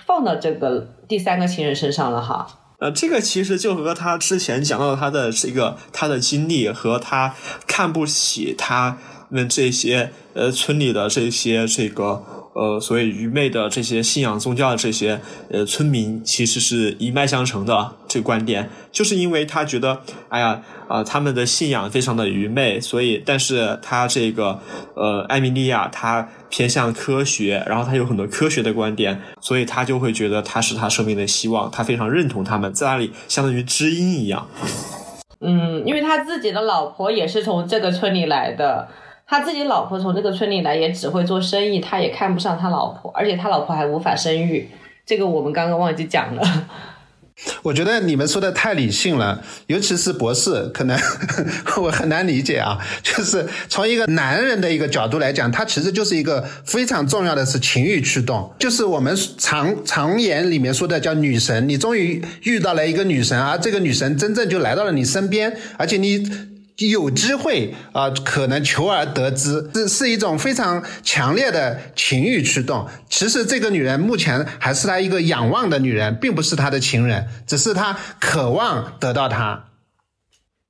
[0.05, 2.59] 放到这个第三个情人身上了哈。
[2.83, 7.33] 呃，这个其实就和他之前讲到他的这个他的经历和他
[7.65, 8.97] 看不起他
[9.33, 15.19] 们这些呃村里的这些这个呃所谓愚昧的这些信仰宗教的这些
[15.49, 20.61] 呃村民，其实是一脉相承的这观点，就是因为他觉得，哎呀。
[20.89, 24.59] 啊，他们的信仰非常的愚昧，所以，但是他这个，
[24.95, 34.47] 呃，艾米莉亚，她偏向科学，然后她有很多科学的观点，所以她就会觉得他是他生命的希望，她非常认同他们，在那里相当于知音一样。
[35.39, 38.87] 嗯，因为他自己的老婆也是从这个村里来的，
[39.25, 44.69] 他自己老婆从这个村里来，也只会做生意，他也看不上他老婆，而且他老婆还无法生育，
[45.05, 46.67] 这个我们刚刚忘记讲了。
[47.63, 50.95] 我觉得你们说的太理性了，尤其是博士，可能
[51.81, 52.77] 我很难理解啊。
[53.01, 61.67] 就是从一个男人的一个角度来讲，他其实就是一个非常重要的是情欲驱动，就是我们常常言里面说的叫女神。
[61.67, 66.52] 你终于遇到了一个女神啊，这个女神真正就来到了你身边，而且你。
[66.77, 72.87] 有机会啊，可能求而得之，是是一种非常强烈的情欲驱动。
[73.09, 79.65] 其实这个女人目前还是他一个仰望的女人，并不是他的情人，只是他渴望得到她。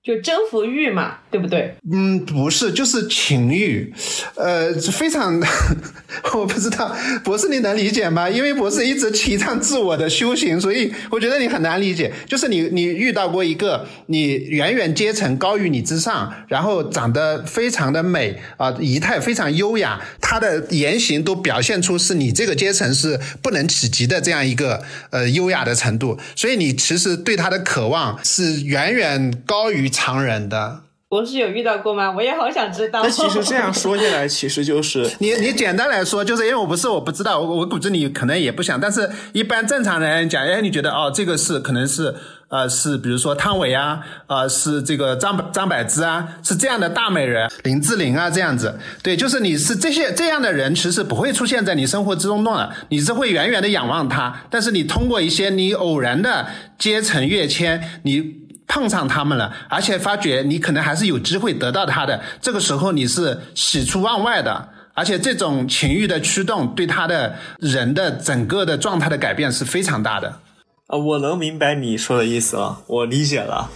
[0.03, 1.73] 就征服欲嘛，对不对？
[1.89, 3.93] 嗯，不是，就是情欲，
[4.35, 5.41] 呃，非常，
[6.35, 8.29] 我不知道博士你能理解吗？
[8.29, 12.11] 因为博士一直提倡自我的修行，所以我觉得你很难理解。
[12.27, 29.92] 就是你，你遇到过一个你远远阶层高于你之上，然后长得非常的美啊，仪态非常优雅，他的言行都表现出是你这个阶层是不能企及的这样一个呃优雅的程度，所以你其实对他的渴望是远远高于。
[29.93, 32.11] 常人的博士有遇到过吗？
[32.11, 33.03] 我也好想知道。
[33.03, 42.15] 那其实这样说下来， 其实就是你你简单来说，就是因为我不是我不知道，我我估计你可能也不想，但是一般正常人讲，哎，你觉得哦，这个是可能是
[42.47, 56.47] 呃是比如说汤唯啊，呃是这个张张柏芝啊，是这样的大美人，林志玲啊这样子，对，就是你是这些这样的人，其实不会出现在你生活之中的，你是会远远的仰望他，但是你通过一些你偶然的
[56.79, 58.41] 阶层跃迁，你。
[58.67, 70.39] 碰上他们了，而且发觉你可能还是有机会得到他的，这个时候你是喜出望外的，而且这种情欲的驱动对他的人的整个的状态的改变是非常大的。
[70.87, 73.69] 啊，我能明白你说的意思了，我理解了。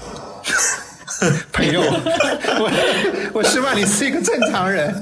[1.51, 2.71] 朋友，我
[3.33, 4.93] 我希望你是一个正常人。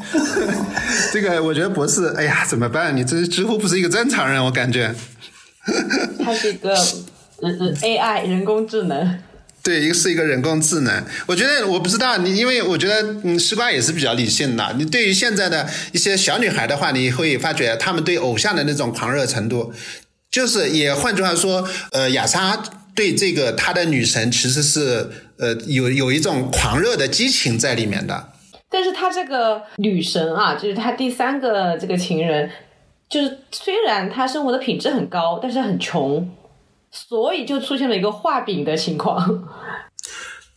[1.12, 2.96] 这个我觉得博士，哎呀，怎么办？
[2.96, 4.96] 你这几乎不是一个正常人，我感觉。
[6.24, 6.74] 他是一个
[7.42, 9.20] 人人 AI 人工智能。
[9.66, 11.04] 对，一个是一个人工智能。
[11.26, 14.76] 我觉得我不知道你，因为我觉得嗯，西瓜也是比较理性的。
[14.78, 19.74] 你对于现在的一些小女孩的话，你会发觉她们对偶像的那种狂热程度，
[20.30, 22.62] 就是也换句话说，呃，亚莎
[22.94, 28.30] 对这个她的女神其实是呃有有一种狂热的激情在里面的。
[28.70, 32.52] 但是她这个女神啊，就是她第三个这个情人，
[33.10, 36.30] 就是虽然她生活的品质很高，但是很穷。
[36.96, 39.44] 所以就出现了一个画饼的情况。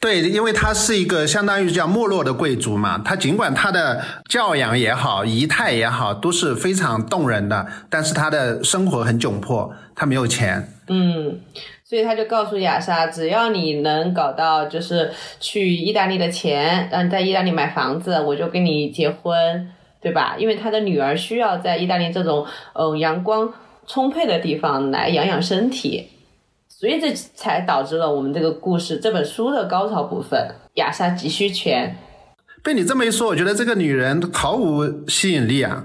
[0.01, 10.73] 对，因为他是一个相当于叫没落的贵族嘛，他尽管他的教养也好，仪态也好，都是非常动人的，但是他的生活很窘迫，他没有钱。
[10.87, 11.41] 嗯，
[11.83, 19.69] 所以他就告诉雅莎，只要你能搞到就是去意大利的钱，让你在意大利买房子，我就跟你结婚，
[20.01, 20.37] 对吧？
[20.39, 23.53] 因为他的女儿需要在意大利这种嗯阳光
[23.89, 26.09] 充沛的地方来养养身体。
[26.79, 31.97] 所以这才导致了我们这个故事这本书的高潮部分，亚莎急需钱。
[32.63, 35.83] 被你这么一说，我觉得这个女人毫无吸引力啊！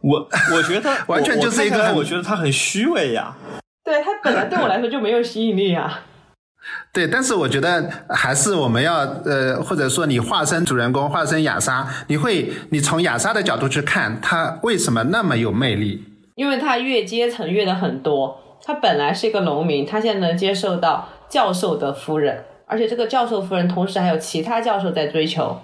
[0.00, 3.36] 我我觉得 完全就是一个，我觉得她很虚伪呀。
[3.84, 6.04] 对她本来对我来说就没有吸引力啊。
[6.90, 16.02] 对，但是我觉得还是我们要呃，或者说你化身主人公，化身亚莎，你会你从亚莎的角度去看她为什么那么有魅力？
[16.36, 25.60] 因为她越阶层越的很多，他本来是一个农民，他现在能接受到教授的夫人，而且这个教授夫人同时还有其他教授在追求。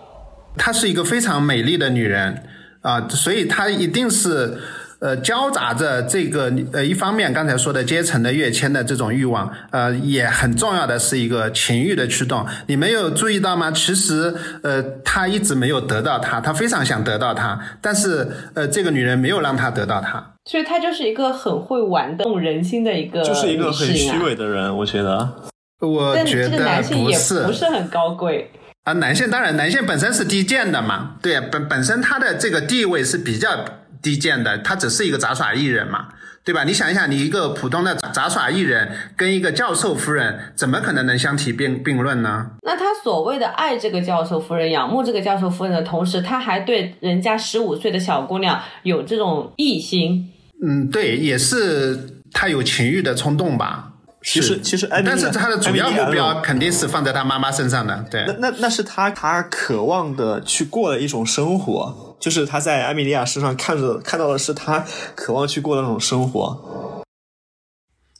[0.56, 2.42] 她是一个非常美丽的女人
[2.80, 4.58] 啊，所以她一定是。
[5.06, 12.44] 呃，交杂着这个呃，一方面刚才说的阶层的跃迁的这种欲望，呃，也很重要的是一个情欲的驱动。
[12.66, 13.70] 你没有注意到吗？
[13.70, 14.34] 其实，
[14.64, 20.34] 呃，他一直没有得到她，他非常想得到她，但是，呃，这个女人没有让他得到她。
[20.46, 25.32] 所以，他就是一个很会玩动人心的一个，就是一个很虚伪的人，我觉得。
[25.78, 28.50] 我觉得不是，不是很高贵
[28.82, 28.92] 啊。
[28.94, 33.50] 男性当然，男性本身是低贱的嘛，对，本本身他的这个地位是比较。
[34.02, 36.08] 低贱的，他只是一个杂耍艺人嘛，
[36.44, 36.64] 对吧？
[36.64, 42.50] 你想一想，你一个普通的杂耍艺人跟一个教授夫人，怎么可能能相提并并论呢？
[42.62, 50.32] 那他所谓的爱这个教授夫人、仰慕这个教授夫人的同时，他还对人家十五岁的小姑娘有这种异心。
[50.64, 53.92] 嗯，对，也是他有情欲的冲动吧。
[54.22, 58.04] 其实，其实，但是他的主要目标肯定是放在他妈妈身上的。
[58.10, 67.02] 对，那那那是他他渴望的去过的一种生活，就是他在艾米莉亚身上看着看到的是他渴望去过的那种生活。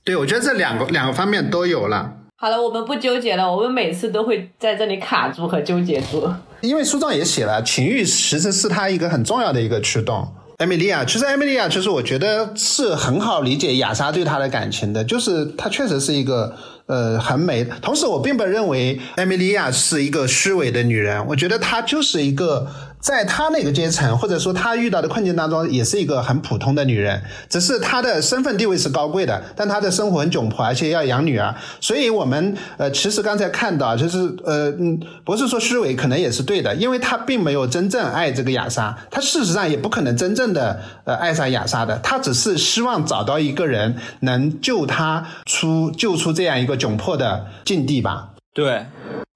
[0.05, 2.13] 对，我觉得这两个两个方面都有了。
[2.37, 6.33] 好了，我们不纠结了，我们每次都会在这里卡住和纠结住。
[6.61, 10.33] 因为书上也写了，情欲其实是他一个很重要的一个驱动。
[10.59, 16.55] 艾米莉亚，其实艾米莉亚，其实我觉得是很好理解亚莎对她的感情的，就是她确实是一个
[16.87, 17.65] 呃很美。
[17.83, 22.69] 同时，我并不认为艾米莉亚是一个虚伪的女人，我觉得她就是一个。
[23.07, 31.55] 在她那个阶层，或者说她遇到的困境当中，也是一个很普通的女人，只是她的身份地位是高贵的，但她的生活很窘迫，而且要养女儿。
[31.81, 48.31] 所以，我们呃，其实刚才看到，就是呃，嗯，不是说虚伪，可能也是对的，因为他并没有真正爱这个雅莎，他事实上也不可能真正的呃爱上雅莎的，他只是希望找到一个人能救他出救出这样一个窘迫的境地吧。
[48.53, 48.87] 对，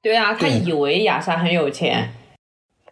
[0.03, 2.15] 对啊，他以为雅莎很有钱。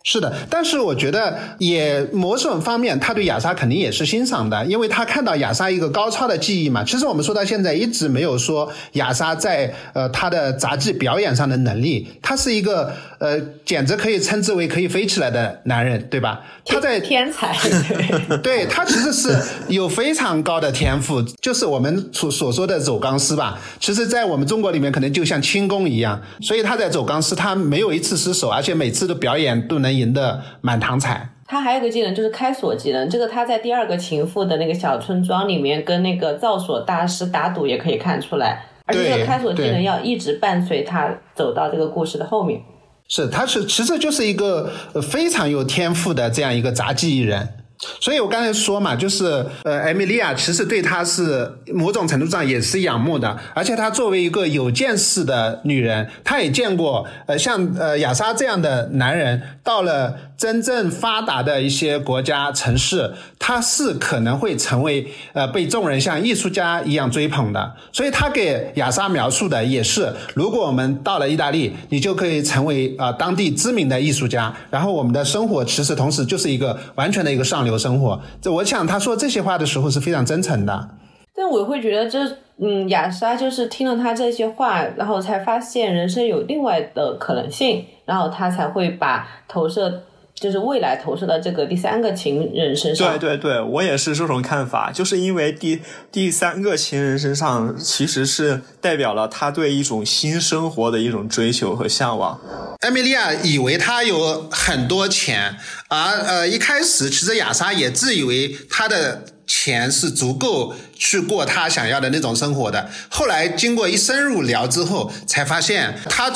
[0.04, 6.82] 是的，但是我觉得也某种方面，他对亚莎肯定也是欣赏的，因为他看到亚莎一个高超的技艺嘛。
[6.82, 16.40] 其实我们说到现在一直没有说亚莎在呃他的杂技表演上的能力，他是一个呃简直可以称之为可以飞起来的男人，对吧？
[16.64, 17.52] 他在天才，
[18.42, 19.36] 对他其实是
[19.68, 23.58] 有非常高的天赋，就是我们所所说的走钢丝吧。
[23.80, 29.88] 其实，在我们中国里面，可能就像轻功一样，所以他在走钢丝，他没有一次失手，而且每次的表演都能。
[29.98, 31.28] 赢得满堂彩。
[31.46, 42.60] 他还有个技能就是开锁技能，这个他在第二个情妇的那个小村庄里面跟那个造锁大师打赌也可以看出来，而且这个开锁技能要一直伴随他走到这个故事的后面。
[43.08, 44.70] 是，他是其实就是一个
[45.02, 47.54] 非常有天赋的这样一个杂技艺人。
[48.00, 67.74] 所以，我刚才说嘛，就是呃，艾米莉亚其实对她是某种程度上也是仰慕的，而且她作为一个有见识的女人，她也见过呃像呃亚莎这样的男人，到了真正发达的一些国家城市，他是可能会成为呃被众人像艺术家一样追捧的。
[67.92, 77.78] 所以，他给亚莎描述的也是，如果我们到了意大利，你就可以成为啊当地知名的艺术家，然后我们的生活其实同时就是一个完全的一个上流。
[77.78, 80.88] 生活，这我想他说这些话的时候是非常真诚的。
[81.32, 82.18] 但我会觉得，这
[82.60, 90.02] 嗯，亚莎就是听了他这些话，然后才发现人生有另外的可能性，然后他才会把投射。
[90.40, 93.18] 就是未来投射到这个第三个情人身上。
[93.18, 94.90] 对对对，我也是这种看法。
[94.92, 95.80] 就是因为第
[96.10, 102.40] 第三个情人身上，其实是代表了他对一种新生活的一种追求和向往。
[102.80, 105.56] 艾米莉亚以为他有很多钱，
[105.88, 109.24] 而呃一开始其实亚莎也自以为他的。
[109.50, 112.90] 钱是足够去过他想要的那种生活的。
[113.08, 116.30] 后来经过一深入聊之后，才发现他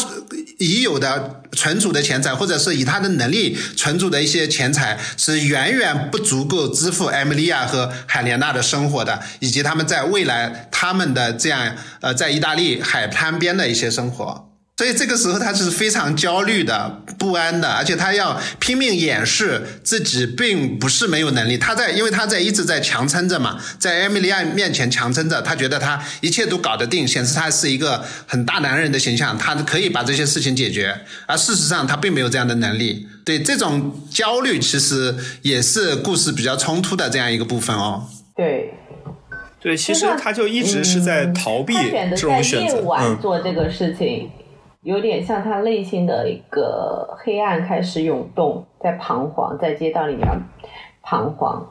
[0.58, 14.51] 已有的存储的钱财，或者是以他的能力存储的一些钱财，是远远不足够支付艾米莉亚和海莲娜的生活的，以及他们在未来他们的这样呃在意大利海滩边的一些生活。
[14.78, 21.56] 所以这个时候他是非常焦虑的、不安的，而且他要拼命掩饰自己并不是没有能力。
[21.58, 30.98] 他在，因为他在一直在强撑着嘛，在艾米莉亚面前强撑着，他觉得他一切都搞得定，显示他是一个很大男人的形象，他可以把这些事情解决。
[31.26, 33.06] 而事实上他并没有这样的能力。
[33.24, 38.08] 对这种焦虑，其实也是故事比较冲突的这样一个部分哦。
[38.34, 38.72] 对。
[39.60, 41.72] 对，其实他就一直是在逃避
[42.16, 42.74] 这种选择。
[42.74, 44.28] 夜晚做这个事情，
[44.84, 50.26] 有点像他内心的一个黑暗开始涌动，在彷徨，在街道里面
[51.02, 51.64] 彷徨。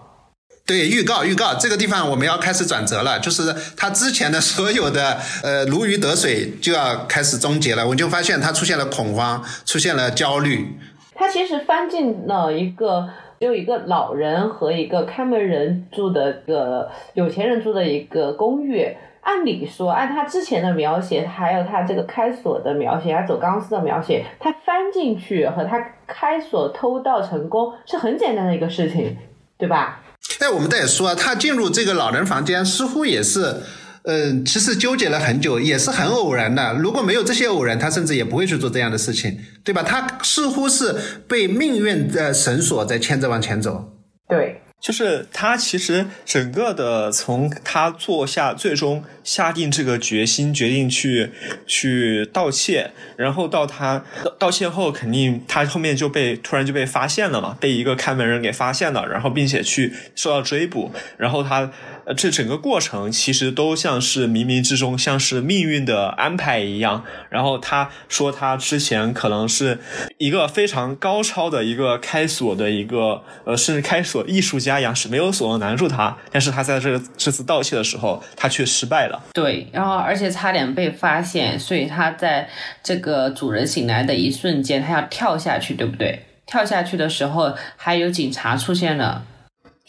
[0.66, 7.86] 对，预告预告，这个地方我们要开始转折了，就是他之前的所有的呃如鱼得水就要开始终结了。
[7.86, 10.78] 我就发现他出现了恐慌，出现了焦虑。
[11.14, 13.10] 他其实翻进了一个
[13.42, 18.96] 只有一个老人和一个看门人住的一个有钱人住的一个公寓。
[19.22, 29.18] 按理说，按他之前的描写，还有他这个开锁的描写，他走钢丝的描写，他翻进去和他开锁偷盗成功是很简单的一个事情，
[29.58, 30.04] 对吧？
[30.40, 33.56] 哎，我们也说，他进入这个老人房间，似乎也是，
[34.04, 36.74] 嗯，其实纠结了很久，也是很偶然的。
[36.74, 39.84] 如果没有这些偶然，他甚至也不会去做这样的事情，对吧？
[39.84, 40.96] 他似乎是
[41.28, 43.94] 被命运的绳索在牵着往前走。
[44.28, 44.58] 对。
[44.82, 51.30] 就是他其实整个的从他做下最终下定这个决心，决定去
[51.68, 54.04] 去盗窃，然后到他
[54.40, 61.72] 盗窃后，肯定他后面就被突然就被发现了嘛，被一个看门人给发现了，然后并且去受到追捕，然后他。
[62.14, 67.04] 这整个过程其实都像是冥冥之中，像是命运的安排一样。
[67.30, 69.80] 然后他说，他之前可能是
[70.18, 76.18] 一个非常高超的一个开锁的一个呃，甚至开锁艺术家一样，是没有锁能难住他。
[76.32, 79.22] 但是他在这个这次盗窃的时候，他却失败了。
[79.34, 82.50] 对，然后而且差点被发现，所以他在
[82.84, 86.26] 这个主人醒来的一瞬间，他要跳下去，对不对？
[86.46, 89.24] 跳下去的时候，还有警察出现了。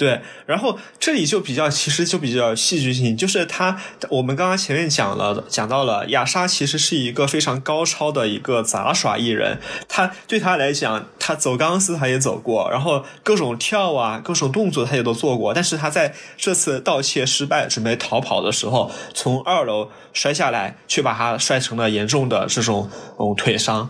[0.03, 3.80] 对，然后这里就比较，其实就比较戏剧性，就是他，
[4.11, 22.90] 我们刚刚前面讲了，讲到了亚莎其实是一个非常高超的一个杂耍艺人，他对他来讲，他走钢丝他也走过，然后各种跳啊，各种动作他也都做过，但是他在这次盗窃失败，准备逃跑的时候，从二楼摔下来，却把他摔成了严重的这种
[23.20, 23.88] 嗯腿伤，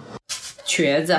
[0.66, 1.18] 瘸子，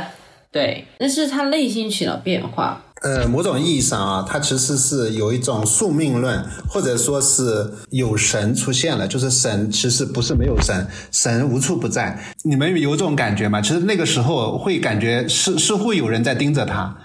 [0.52, 2.84] 对，那是他内心起了变化。
[3.04, 12.18] 呃，某种意义上啊，它其实是有一种宿命论，或者说是有神出现了，就是神其实不是没有神，神无处不在。
[12.44, 13.62] 你们有这种感觉吗？
[13.62, 16.96] 其实那个时候会感觉似似乎有人在盯着他，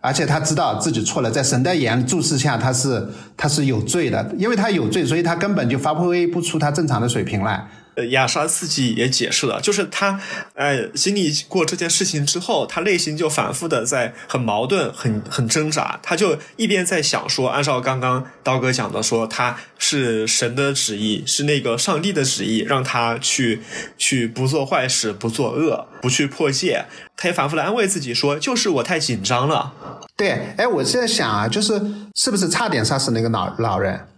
[0.00, 7.68] 而且他知道自己错了，在神的眼注视下，他是他是有罪的，因为他有罪，所以他根本就发挥不出他正常的水平来。
[7.96, 10.20] 呃，亚莎自己也解释了，就是他，
[10.54, 15.98] 呃，经历过这件事情之后，他内心就反复的在很矛盾、很很挣扎。
[16.02, 23.60] 他就一边在想说，按照刚刚刀哥讲的，说他是神的旨意，是那个上帝的旨意，让他去
[23.96, 26.84] 去不做坏事、不作恶、不去破戒。
[27.16, 29.72] 他也反复的安慰自己说，就是我太紧张了。
[30.16, 31.80] 对，哎，我在想啊，就是
[32.14, 34.08] 是不是差点杀死那个老老人？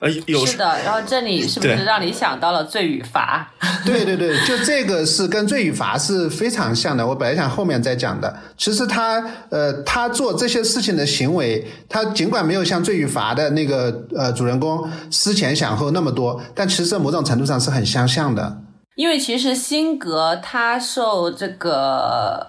[0.00, 3.50] 呃，有是的，然后这里是不是让你想到了罪与罚？
[3.84, 7.04] 对对对，就这个是跟罪与罚是非常像的。
[7.04, 9.20] 我本来想后面再讲的，其实他
[9.50, 18.58] 呃，他做这些事情的行为，他尽管没有像罪与罚的那个呃主人公思前想后那么多，但其实某种程度上是很相像的。
[18.94, 22.46] 因为其实辛格他受这个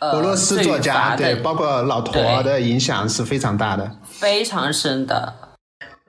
[0.00, 5.34] 俄罗斯作家对，包括老陀的影响是非常大的，非常深的。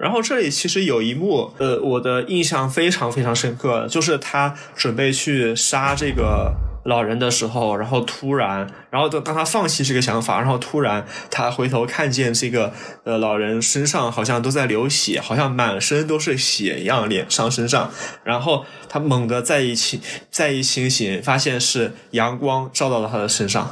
[0.02, 12.74] 然后这里其实有一幕，呃，我的印象非常非常深刻，就是他准备去杀这个老人的时候，然后突然，然后当当他放弃这个想法，然后突然他回头看见这个
[13.04, 17.92] 呃老人身上好像都在流血，好像满身都是血一样，脸上身上，
[18.24, 23.72] 然后他猛地再一清再一清醒，发现是阳光照到了他的身上。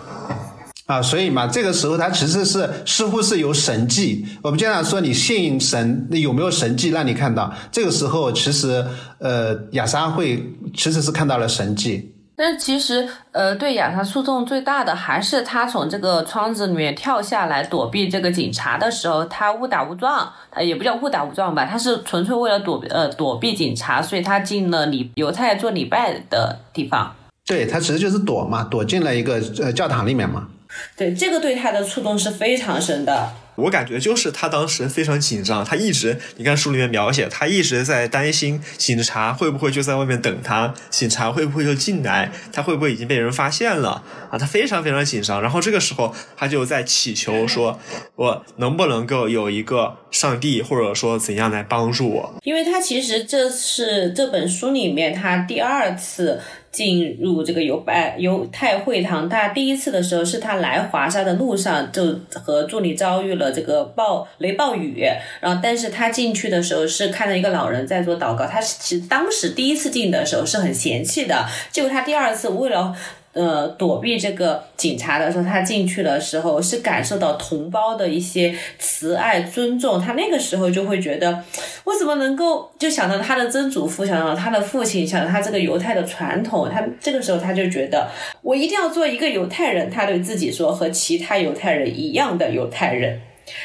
[0.89, 4.25] 啊，所以嘛，这个时候他其实是似乎是有神迹。
[4.41, 7.53] 我们经常说，你信神，那有没有神迹让你看到？
[7.71, 8.83] 这个时候，其实
[9.19, 10.43] 呃，亚莎会
[10.75, 12.11] 其实是看到了神迹。
[12.35, 27.13] 但其实呃，对亚莎诉讼最大的还是他从这个窗子里面跳下来躲避这个警察的时候，他误打误撞，他也不叫误打误撞吧，他是纯粹为了躲呃躲避警察，所以他进了礼犹太做礼拜的地方。
[27.45, 30.47] 对他其实就是躲嘛，躲进了一个呃教堂里面嘛。
[30.95, 33.31] 对，这个对他的触动是非常深的。
[33.55, 44.01] 我感觉就是他当时非常紧张，他一直，你看书里面描写，他一直在担心警察会不会就在外面等他，警察会不会就进来，他会不会已经被人发现了
[44.31, 44.37] 啊？
[44.37, 45.41] 他非常非常紧张。
[45.41, 47.77] 然后这个时候，他就在祈求说，
[48.15, 52.33] 我能不能够有一个上帝，或者说怎样来帮助我？
[52.43, 56.39] 因为他其实这是这本书里面他第二次
[56.71, 59.29] 进入这个犹拜犹太会堂。
[59.29, 65.03] 他第一次的时候是他来华沙的路上，就和助理遭遇了这个暴雷暴雨。
[65.39, 68.45] 然后，但是他进去的时候是看到一个老人在做祷告。
[68.45, 72.95] 他是其实当时第一次进的时候是很嫌弃的，结果他第二次为了。
[73.39, 79.97] 呃，躲避这个警察的时候，他进去的时候是感受到同胞的一些慈爱、尊重。
[79.97, 81.41] 他那个时候就会觉得，
[81.85, 86.69] 我怎么能够就想到他的曾祖父，想到他的父亲，想到他这个犹太的传统。
[86.69, 88.09] 他这个时候他就觉得，
[88.41, 89.89] 我一定要做一个犹太人。
[89.89, 93.21] 他对自己说，和其他犹太人一样的犹太人，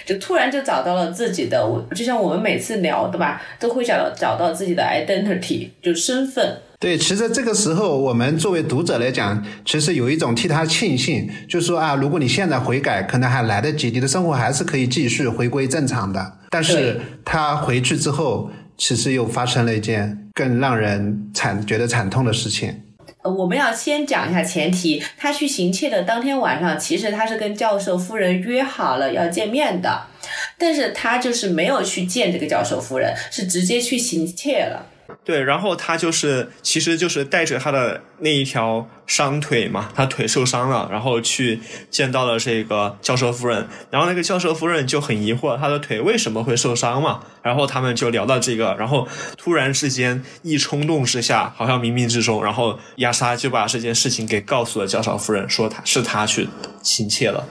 [0.07, 1.67] 就突然就找到了自己的。
[1.67, 6.57] 我就像我们每次聊的吧，都会找到找到自己的 identity，就身份。
[6.85, 16.41] 对，其实这个时候，我们作为读者来讲，其实有一种替他庆幸，就是说啊，如果你现在悔改，可能还来得及，你的生活还是可以继续回归正常的。
[16.51, 22.83] 但是他回去之后，其实又发生了一件更让人惨觉得惨痛的事情。
[23.23, 30.03] 呃，我们要先讲一下前提，他去行窃的当天晚上，其实他是跟教授夫人约好了要见面的，
[30.59, 34.85] 但是他就是没有去见这个教授夫人，是直接去行窃了。
[35.25, 56.49] 对，然后他就是，其实就是带着他的那一条伤腿嘛，他腿受伤了，然后去见到了这个教授夫人，然后那个教授夫人就很疑惑他的腿为什么会受伤嘛，然后他们就聊到这个，然后突然之间一冲动之下，好像冥冥之中，然后亚莎就把这件事情给告诉了教授夫人，说他是他去
[56.83, 57.47] 行窃了，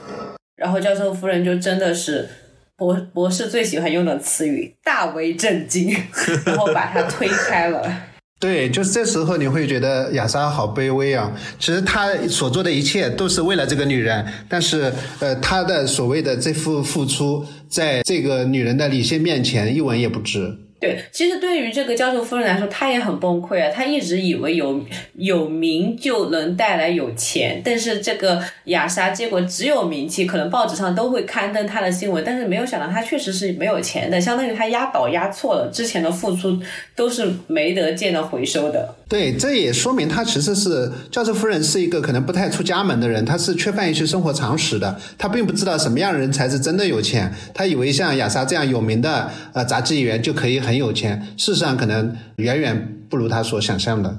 [0.56, 2.28] 然后教授夫人就真的是。
[2.76, 5.94] 博博士最喜欢用的词语，大为震惊，
[6.44, 7.82] 然后把他推开了。
[8.40, 11.32] 对，就是这时候你会觉得亚莎好卑微啊！
[11.58, 20.58] 其实他所做的一切都是为了这个女人，但是呃，他的所谓的这副付出，在这个女人的理性面前一文也不值。
[20.80, 23.70] 对，其实对于这个教授夫人来说，她也很崩溃啊。
[23.70, 36.60] 她一直以为有有名就能带来有钱，但是这个雅莎结果只有名气，可能报纸上都会刊登她的新闻，但是没有想到她确实是没有钱的，相当于她押宝押错了，之前的付出
[36.94, 38.94] 都是没得见的回收的。
[39.14, 50.54] 对，这也说明他其实是教授夫人是一个可能不太出家门的人，他是缺乏一些生活常识的，他并不知道什么样的人才是真的有钱，他以为像雅莎这样有名的呃杂技演员就可以。
[50.64, 54.16] 很有钱，事实上可能远远不如他所想象的。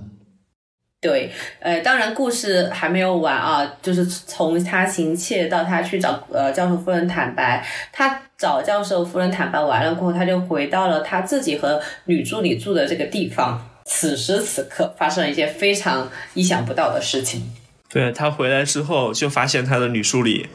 [1.02, 13.75] 对，呃，当然故事还没有完啊，就是从他行窃到他去找呃教授夫人坦白，他找教授夫人坦白完了过后，他就回到了他自己和女助理住的这个地方。
[13.86, 17.52] 此时此刻，发生了一些非常意想不到的事情。
[17.88, 20.50] 对他回来之后，就发现他的女助理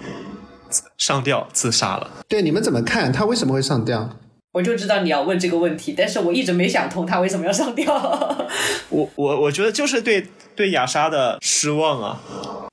[0.99, 2.11] 上吊自杀了。
[2.29, 3.13] 对，你们怎么看？
[3.13, 4.19] 他为什么会上吊？
[4.53, 7.95] 我就知道你要问这个问题，但是我一直没想通他为什么要上吊。
[8.91, 10.27] 我我我觉得就是对
[10.61, 12.21] 对雅莎的失望啊。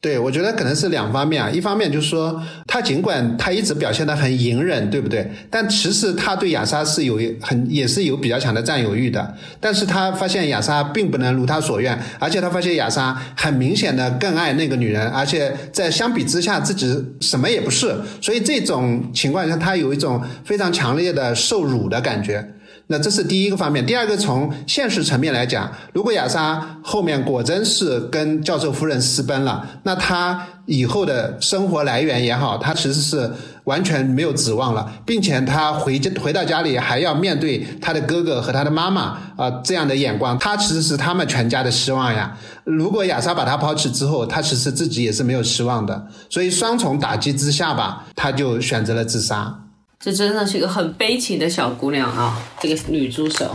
[0.01, 1.49] 对，我觉得可能是两方面啊。
[1.49, 5.31] 一方面就是说，他尽管他一直表现的很隐忍，对不对？
[5.49, 9.33] 但其实他对亚莎是有很也是有比较强的占有欲的。
[9.61, 17.95] 但是他发现亚莎并不能如他所愿，而且他发现亚莎很明显的更爱那个女人，而且在相比之下自己什么也不是。
[18.21, 22.53] 所以这种情况下，他有一种非常强烈的受辱的感觉。
[22.89, 33.29] 那这是第一个方面，第二个从现实层面来讲，如果亚莎后面果真是跟教授夫人私奔了，那她以后的生活来源也好，她其实是
[33.65, 42.37] 完全没有指望了，并且她回家回到家里还要面对她的哥哥和她的妈妈啊这样的眼光，她其实是他们全家的希望呀。
[42.63, 49.66] 如果亚莎把她抛弃之后，她其实自己也是没有希望的，所以双重打击之下吧，她就选择了自杀。
[50.07, 52.41] 这真的是一个很悲情的小姑娘啊！
[52.61, 53.53] 这个女助手，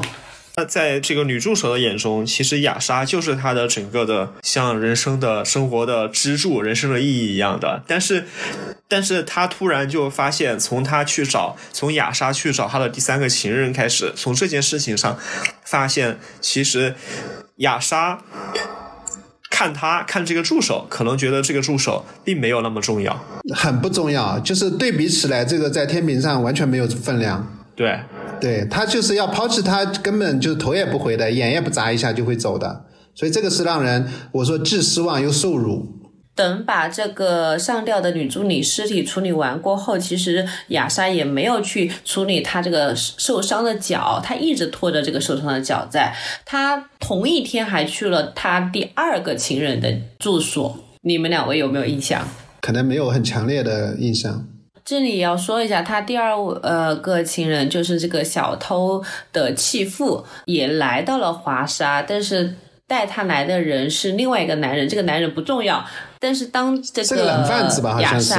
[0.56, 7.82] 那在这个女助手的眼中，其实雅莎就是她的整个的像人生的生活的支柱、人生的意义一样的。
[7.86, 8.26] 但是，
[8.86, 15.18] 但是她突然就发现，从她去找，从雅莎去找她的第三个情人开始，从这件事情上
[15.64, 16.94] 发现，其实
[17.56, 18.22] 雅莎。
[19.62, 23.16] 看他看这个助手，可能觉得这个助手并没有那么重要，
[23.54, 24.36] 很不重要。
[24.40, 27.46] 就是对比起来，这个在天平上完全没有分量。
[27.76, 28.00] 对，
[28.40, 32.86] 对他就是要抛弃他，根本就头也不回的，眼也不眨一下就会走的。
[33.14, 36.01] 所以这个是让人我说既失望又受辱。
[36.34, 46.14] 等把这个上吊的女助理尸体处理完过后，其实雅莎也没有去处理她这个受伤的脚，她一直拖着这个受伤的脚在。
[46.44, 52.26] 她同一天还去了她第二个情人的住所，你们两位有没有印象？
[52.62, 54.46] 可能没有很强烈的印象。
[54.84, 62.54] 这里要说一下，他第二呃个情人就是这个小偷的弃妇，也来到了华沙，但是。
[62.88, 65.82] 带他来的人是另外一个男人，这个男人不重要。
[66.22, 68.34] 但是当这是个人贩子吧，好像是。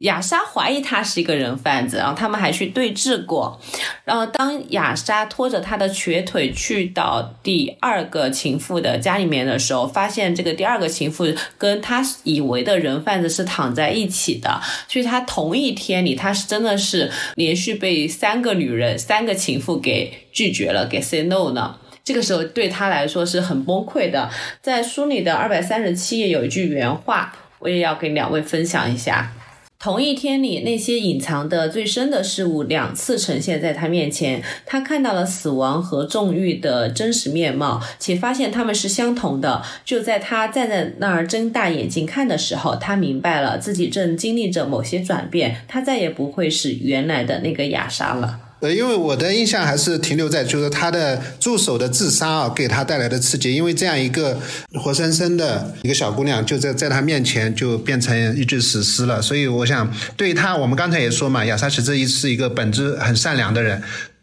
[0.00, 3.58] 亚莎怀疑他是一个人贩子，然后他们还去对峙过。
[4.04, 11.24] 然后当雅莎拖着他的瘸腿去到第二个情妇的家里面的时候，发现这个第二个情妇
[11.56, 21.76] 跟他以为的人贩子是躺在一起的，所以他同一天里他是真的是连续被三个女人、三个情妇给拒绝了，给 say no 呢。
[22.06, 24.30] 这个时候对他来说是很崩溃的。
[24.62, 29.32] 在书里的二百三十七页有一句原话，我也要给两位分享一下。
[29.80, 39.60] 同一天里，那些隐藏的最深的事物两次呈现在他面前，他看到了死亡和纵欲的真实面貌，且发现他们是相同的。
[39.84, 48.38] 就在他站在那儿睁大眼睛看的时候，他明白了自己正经历着某些转变，他再也不会是原来的那个亚莎了。
[48.60, 53.54] 呃，因为我的印象还是停留在就是他的助手的自杀啊，给他带来的刺激。
[53.54, 54.40] 因为这样一个
[54.80, 59.20] 活生生的一个小姑娘，就在在他面前就变成一具死尸了。
[59.20, 63.82] 所以我想，对他，我们刚才也说嘛，亚莎其实是一个本质很善良的人，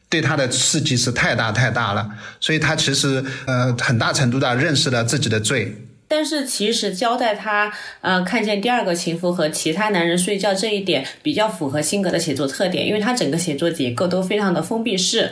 [0.10, 2.10] 对他的刺激是太大太大了。
[2.40, 5.78] 所以他其实呃很大程度的认识了自己的罪。
[6.16, 15.32] 但是其实交代他，呃，看见第二个情妇和其他男人睡觉这一点，比较符合辛格的写作特点，因为他整个写作结构都非常的封闭式，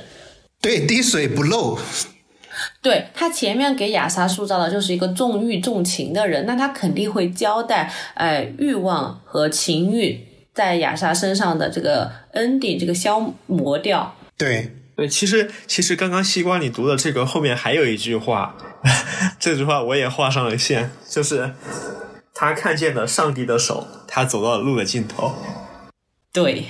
[0.59, 1.77] 对，滴水不漏。
[2.81, 10.19] 对他前面给雅莎塑造的就是一个重欲重情的人，那他肯定会交代，哎，欲望和情欲
[10.51, 14.15] 在雅莎身上的这个 ending，这个消磨掉。
[14.35, 14.71] 对。
[15.01, 18.55] 对，其实其实刚刚西瓜你读的这个后面还有一句话，
[19.39, 21.55] 这句话我也画上了线，就是
[22.35, 25.33] 他看见了上帝的手，他走到了路的尽头。
[26.31, 26.65] 对，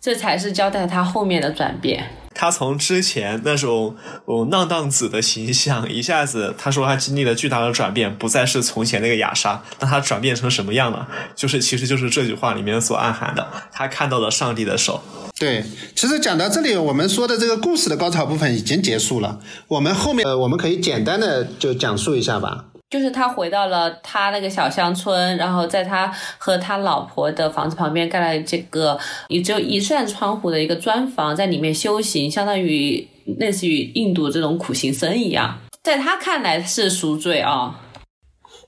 [0.00, 2.10] 这才是交代他后面的转变。
[2.34, 11.08] 他从之前那种哦浪荡子的形象，一下子他说他经历了巨大的转变，不再是从前那个亚莎，那他转变成什么样了？
[11.36, 15.00] 就是其实就是这句话里面所暗含的，他看到了上帝的手。
[15.38, 15.64] 对，
[15.94, 22.66] 其实讲到这里，我们说的这个故事的高潮部分已经结束了，我们后面呃我们可以简单的就讲述一下吧。
[22.94, 26.06] 就是他回到了他那个小乡村，然后在他
[26.38, 33.04] 和他老婆的房子旁边盖了这个也只有一扇窗户的一个砖房，在里面修行，相当于
[33.40, 37.80] 类似于印度这种苦行僧一样，在他看来是赎罪啊。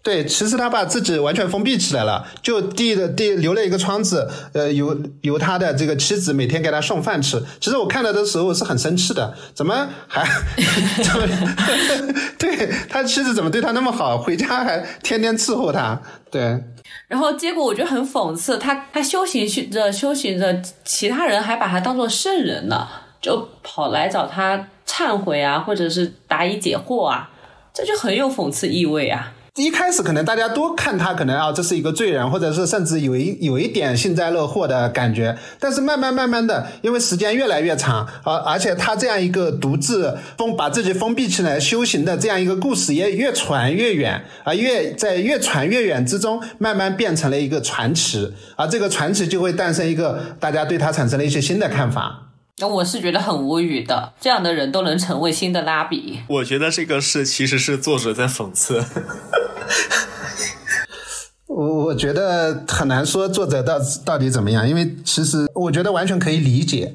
[0.07, 7.43] 对，其实他把自己完全封闭起来了，就地的地留了一个窗子，呃，由由他的这个妻子每天给他送饭吃。
[7.61, 10.23] 其实我看到的时候是很生气的，怎么还
[11.03, 11.27] 怎么
[12.39, 16.01] 对他妻子怎么对他那么好，回家还天天伺候他？
[16.31, 16.57] 对。
[17.09, 22.87] 然后结果我觉得很讽刺，他他修行修着修行着，其他人还把他当做圣人呢，
[23.21, 27.29] 就跑来找他忏悔啊，或者是答疑解惑啊，
[27.75, 29.33] 这就很有讽刺意味啊。
[29.57, 35.35] 一开始可能大家都看他可能啊，这是一个罪人，或者是甚至有一有一点幸灾乐祸的感觉。
[35.59, 52.25] 但是慢慢慢慢的，因为时间越来越长，而而且他这样一个独自封把自己封闭起来修行的这样一个故事也越传越远啊，越在越传越远之中，慢慢变成了一个传奇，而这个传奇就会诞生一个大家对他产生了一些新的看法。
[52.59, 56.21] 那我是觉得很无语的，这样的人都能成为新的拉比。
[56.27, 58.83] 我觉得这个是其实是作者在讽刺。
[61.49, 66.95] 我我觉得很难说作者到到底怎么样，因为其实我觉得完全可以理解。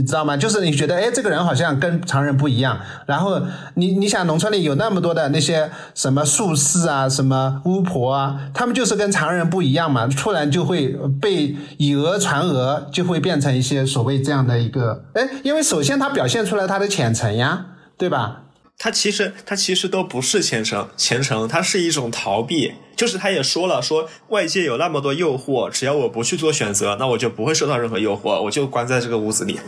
[0.00, 0.34] 你知道吗？
[0.34, 2.80] 就是你觉得，哎，这个人好像跟常人不一样。
[3.04, 3.38] 然后
[3.74, 10.06] 你你想，农村里有那么多的那些什么术士啊，什么巫婆啊，他们就是跟常人不一样嘛。
[10.06, 17.66] 突然就会被以讹传讹，就会变成一些所谓这样的一个，哎，因为首先他表现出来他的虔诚呀，
[17.98, 18.44] 对吧？
[18.82, 22.72] 他其实他其实都不是虔诚，虔诚他是一种逃避。
[22.96, 29.60] 就是他也说了，说外界有那么多诱惑，只要我不去做选择，那我就不会受到任何诱惑，我就关在这个屋子里。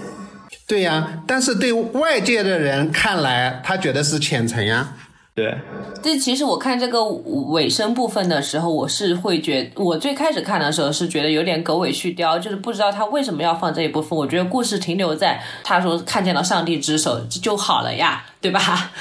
[0.67, 4.97] 对呀，但是对外界的人看来，他觉得是虔诚呀。
[5.35, 5.57] 对，
[6.03, 14.19] 这其实我看这个尾声部分的时候，我是会觉，我最开始看的时候是觉得有点狗尾续貂，就是不知道他为什么要放这一部分。
[14.19, 18.93] 我觉得故事停留在他说看见了上帝之手就好了呀，对吧？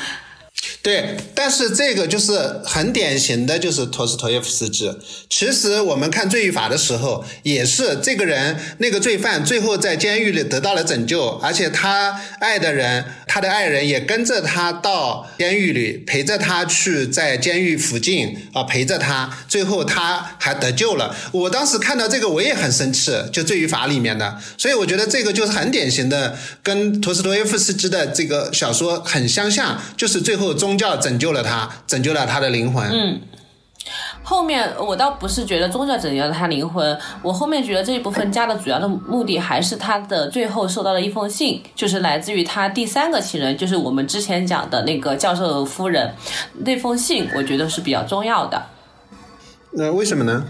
[0.84, 2.34] 对，但是这个就是
[2.66, 4.92] 很典型的，就是托斯托耶夫斯基。
[5.30, 21.16] 其实我们看罪与罚的时候，也是这个人那个罪犯最后在监狱里得到了拯救，而且他爱的人，他的爱人也跟着他到监狱里，陪着他去在监狱附近啊陪着他，最后他还得救了。
[21.32, 30.71] 我当时看到这个我也很生气，就罪与罚里面的，所以我觉得这个就是很典型的，跟托斯托耶夫斯基的这个小说很相像，就是最后终。
[30.72, 32.90] 宗教拯救了他，拯救了他的灵魂。
[32.90, 33.20] 嗯。
[34.24, 46.10] 后面我倒不是觉得宗教拯救了他灵魂，我后面觉得这一部分加的主要的目的还是他的最后收到了一封信，就是来自于他第三个情人，就是我们之前讲的那个教授夫人
[46.60, 48.64] 那封信，我觉得是比较重要的。
[49.72, 50.46] 那为什么呢？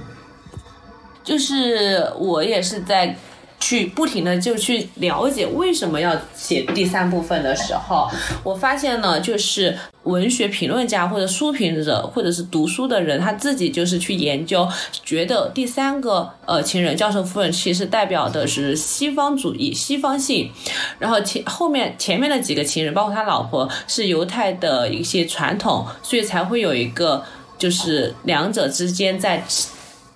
[1.23, 3.17] 就是我也是在。
[3.61, 8.09] 去不停的就去了解为什么要写第三部分的时候，
[8.43, 14.67] 我发现呢，就是文学评论家或者书评者或者是读书的人，他自己就是去研究，
[15.05, 20.51] 觉得第三个呃情人教授夫人其实代表的是西方主义、西方性，
[20.97, 27.23] 然后前后面前面的几个情人，包括他老婆是犹太的一些传统，所以才会有一个
[27.59, 29.43] 就是两者之间在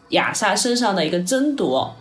[0.10, 1.96] 亚莎身上的一个争夺。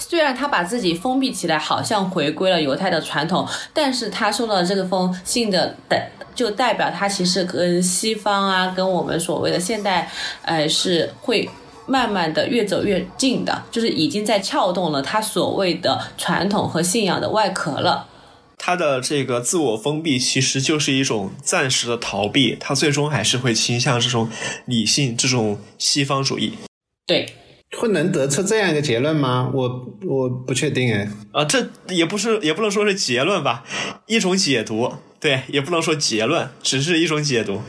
[0.00, 10.10] 虽然他把自己封闭起来，好像回归了犹太的传统，但是他收到这个封信的代，就代表他其实跟西方啊，跟我们所谓的现代，
[10.42, 11.48] 呃，是会
[11.86, 18.08] 慢慢的越走越近的，就是已经在撬动了他所谓的传统和信仰的外壳了。
[18.56, 24.28] 他的这个自我封闭其实就是一种暂时的逃避，他最终还是会倾向这种
[24.66, 26.54] 理性、这种西方主义。
[27.06, 27.36] 对。
[27.78, 29.50] 会能得出这样一个结论吗？
[29.54, 31.08] 我我不确定哎。
[31.32, 33.64] 啊，这也不是，也不能说是结论吧，
[34.06, 37.62] 一种解读，对，也不能说结论，只是一种解读。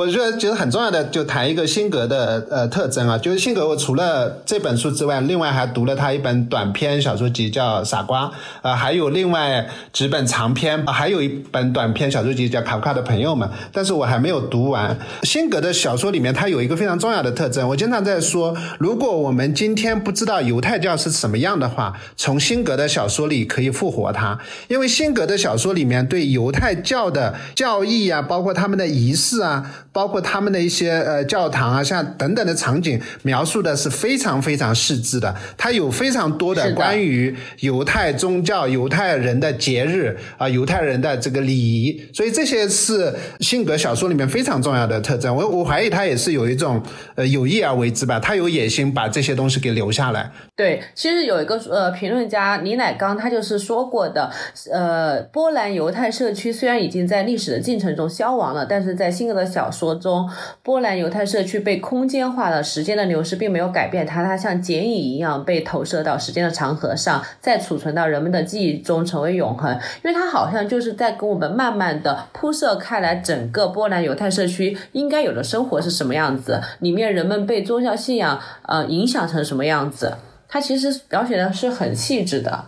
[0.00, 8.26] 我觉得觉得很重要的，就谈一个辛格的呃特征啊，就是辛格，我除了这本书之外，另外还读了他一本短篇小说集叫《傻瓜》，
[8.62, 14.96] 啊，还有另外几本长篇，还有一本短篇小说集叫《卡夫卡的朋友们》，但是我还没有读完。
[15.24, 24.38] 辛格的小说里面，他有一个非常重要的特征，我经常在说，如果我们今天不知道犹太教是什么样的话，从辛格的小说里可以复活它，
[24.68, 29.68] 因为辛格的小说里面对犹太教的教义啊，包括他们的仪式啊。
[29.98, 35.34] 包括他们的一些呃教堂啊，像等等的场景，描述的是非常非常细致的。
[35.56, 45.34] 它有非常多的关于犹太宗教、犹太人的节日啊、犹太人的这个礼仪，所以这些是性格小说里面非常重要的特征。
[45.34, 46.80] 我我怀疑他也是有一种
[47.16, 50.30] 呃有意而为之吧，他有野心把这些东西给留下来。
[50.54, 54.30] 对，其实有一个呃评论家李乃刚，他就是说过的，
[54.70, 59.87] 呃，波兰犹太社区虽然已经在历史的进程中消亡了，但是在辛格的小说。
[59.94, 60.28] 中，
[60.62, 69.72] 波兰犹太社区被空间化了，时间的流逝并没有改变它，它像剪影一样被投射到时间的长河上，再储存到人们的记忆中，成为永恒。
[70.02, 80.16] 因为它好像就是在跟我们慢慢的铺设开来，整个波兰犹太社区应该有的生活是什么样子，里面人们被宗教信仰呃影响成什么样子，
[80.48, 82.64] 它其实描写的是很细致的。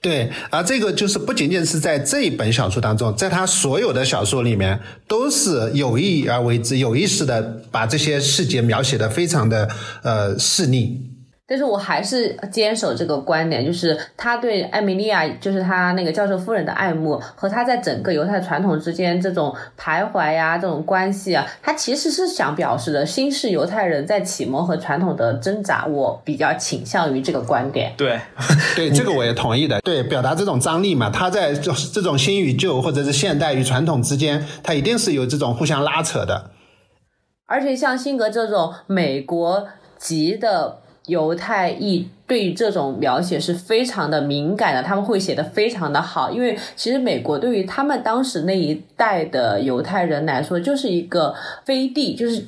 [0.00, 9.68] 对，而这个就是不仅仅是在这一本小说当中，在他所有的小说里面，都是有意而为之、有意识的把这些细节描写的非常的
[10.02, 11.15] 呃细腻。
[11.48, 25.86] 但是我还是坚守这个观点，就是他对艾米莉亚，就是他那个教授夫人的爱慕，和他在整个犹太传统之间这种徘徊呀，这种关系啊，他其实是想表示的新式犹太人在启蒙和传统的挣扎。
[25.86, 27.92] 我比较倾向于这个观点。
[27.96, 28.18] 对，
[28.74, 29.80] 对，这个我也同意的。
[29.82, 36.50] 对，表达这种张力嘛，他在就是这种新与旧，或者是现代与传统之间，他一定是有这种互相拉扯的。
[37.46, 40.80] 而且像辛格这种美国籍的。
[41.06, 51.34] 犹太裔对于这种描写是非常的敏感的，他们会写的非常的好，因为其实美国对于他们当时那一代的犹太人来说，就是一个
[51.64, 52.44] 飞地，就是。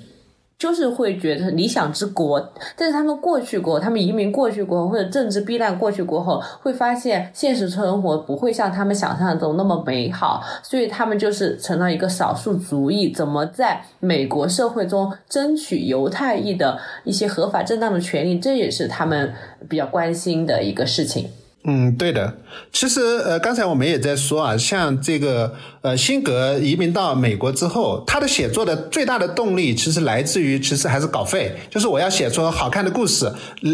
[0.59, 19.33] 就是会觉得理想之国，但是他们过去过，他们移民过去过后，或者政治避难过去过后，会发现现实生活不会像他们想象中那么美好，所以他们就是成了一个少数族裔，怎么在美国社会中争取犹太裔的一些合法正当的权利，这也是他们
[19.69, 21.31] 比较关心的一个事情。
[21.71, 22.33] 嗯，对的。
[22.73, 25.53] 其实，呃，刚才我们也在说啊，像这个，
[25.83, 28.27] 呃，辛格移民到美国之后，他的。
[28.27, 28.75] 写作的。
[28.91, 29.29] 最大的。
[29.29, 32.91] 动力，其实来自于，其实还是稿费，就是我要写出好看的。
[32.91, 33.31] 故事，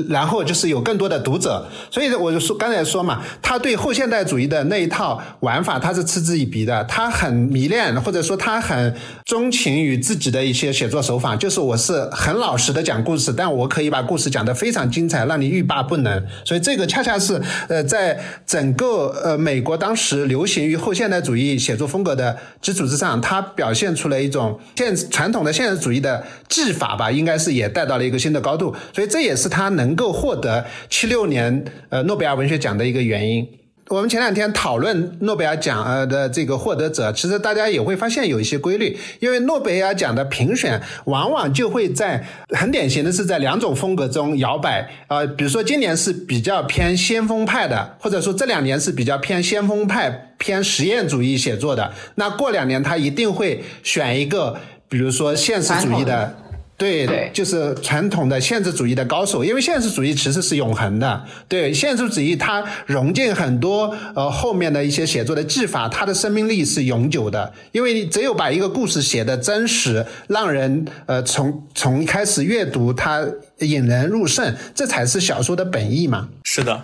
[0.08, 1.18] 然后就是有更多的。
[1.20, 1.66] 读者。
[1.90, 4.64] 所以我就说，刚才说嘛，他对后现代主义的。
[4.64, 6.82] 那一套玩法，他是嗤之以鼻的。
[6.84, 10.44] 他很迷恋，或者说他很钟情于自己的。
[10.44, 12.82] 一些写作手法，就是我是很老实的。
[12.82, 16.22] 讲故事，但我可以把故事讲得非常精彩，让你欲罢不能。
[16.44, 17.83] 所以这个恰恰是，呃。
[17.84, 28.74] 在整个呃美国当时流行于后现代主义写作风格的基础之上，它表现出了一种现传统的现实主义的技法吧，应该是也带到了一个新的高度。
[28.92, 33.46] 所以这也是他能够获得七六年呃诺贝尔文学奖的一个原因。
[33.88, 54.58] 我们前两天讨论诺贝尔奖呃的这个获得者，其实大家也会发现有一些规律，因为诺贝尔奖的评选往往就会在很典型的是在两种风格中摇摆啊，比如说今年是比较偏先锋派的，或者说这两年是比较偏先锋派偏实验主义写作的，那过两年他一定会选一个，
[54.88, 56.34] 比如说现实主义的。
[56.76, 61.24] 对，就是传统的现实主义的高手，因为现实主义其实是永恒的。
[61.48, 67.52] 对，现实主义它融进很多呃后面的一些写作的技法，它的生命力是永久的。
[67.72, 73.24] 因为只有把一个故事写的真实，让人呃从从一开始阅读它
[73.60, 76.28] 引人入胜，这才是小说的本意嘛。
[76.42, 76.82] 是的。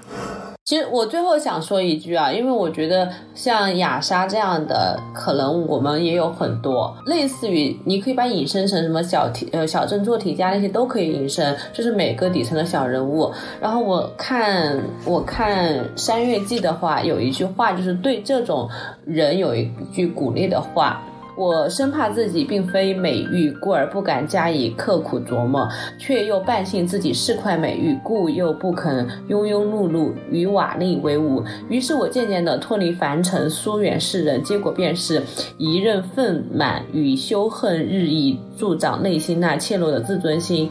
[0.70, 13.28] 其实我最后想说一句啊，因为我觉得像雅莎这样的，可能我们也有很多类似于，你可以把引申成什么小题呃小镇做题家那些都可以引申，就是每个底层的小人物。
[13.60, 18.70] 然后我看我看《山月记》的话，有一句话就是对这种
[19.04, 21.02] 人有一句鼓励的话。
[21.40, 25.66] 我生怕自己并非美玉，故而不敢加以刻苦琢磨，
[25.98, 31.42] 却又半信自己是块美玉，故又不肯庸庸碌碌与瓦砾为伍。
[31.70, 35.22] 于是我渐渐地脱离凡尘，疏远世人，结果便是
[35.56, 40.70] 一任愤满与羞恨日益助长内心那怯懦的自尊心。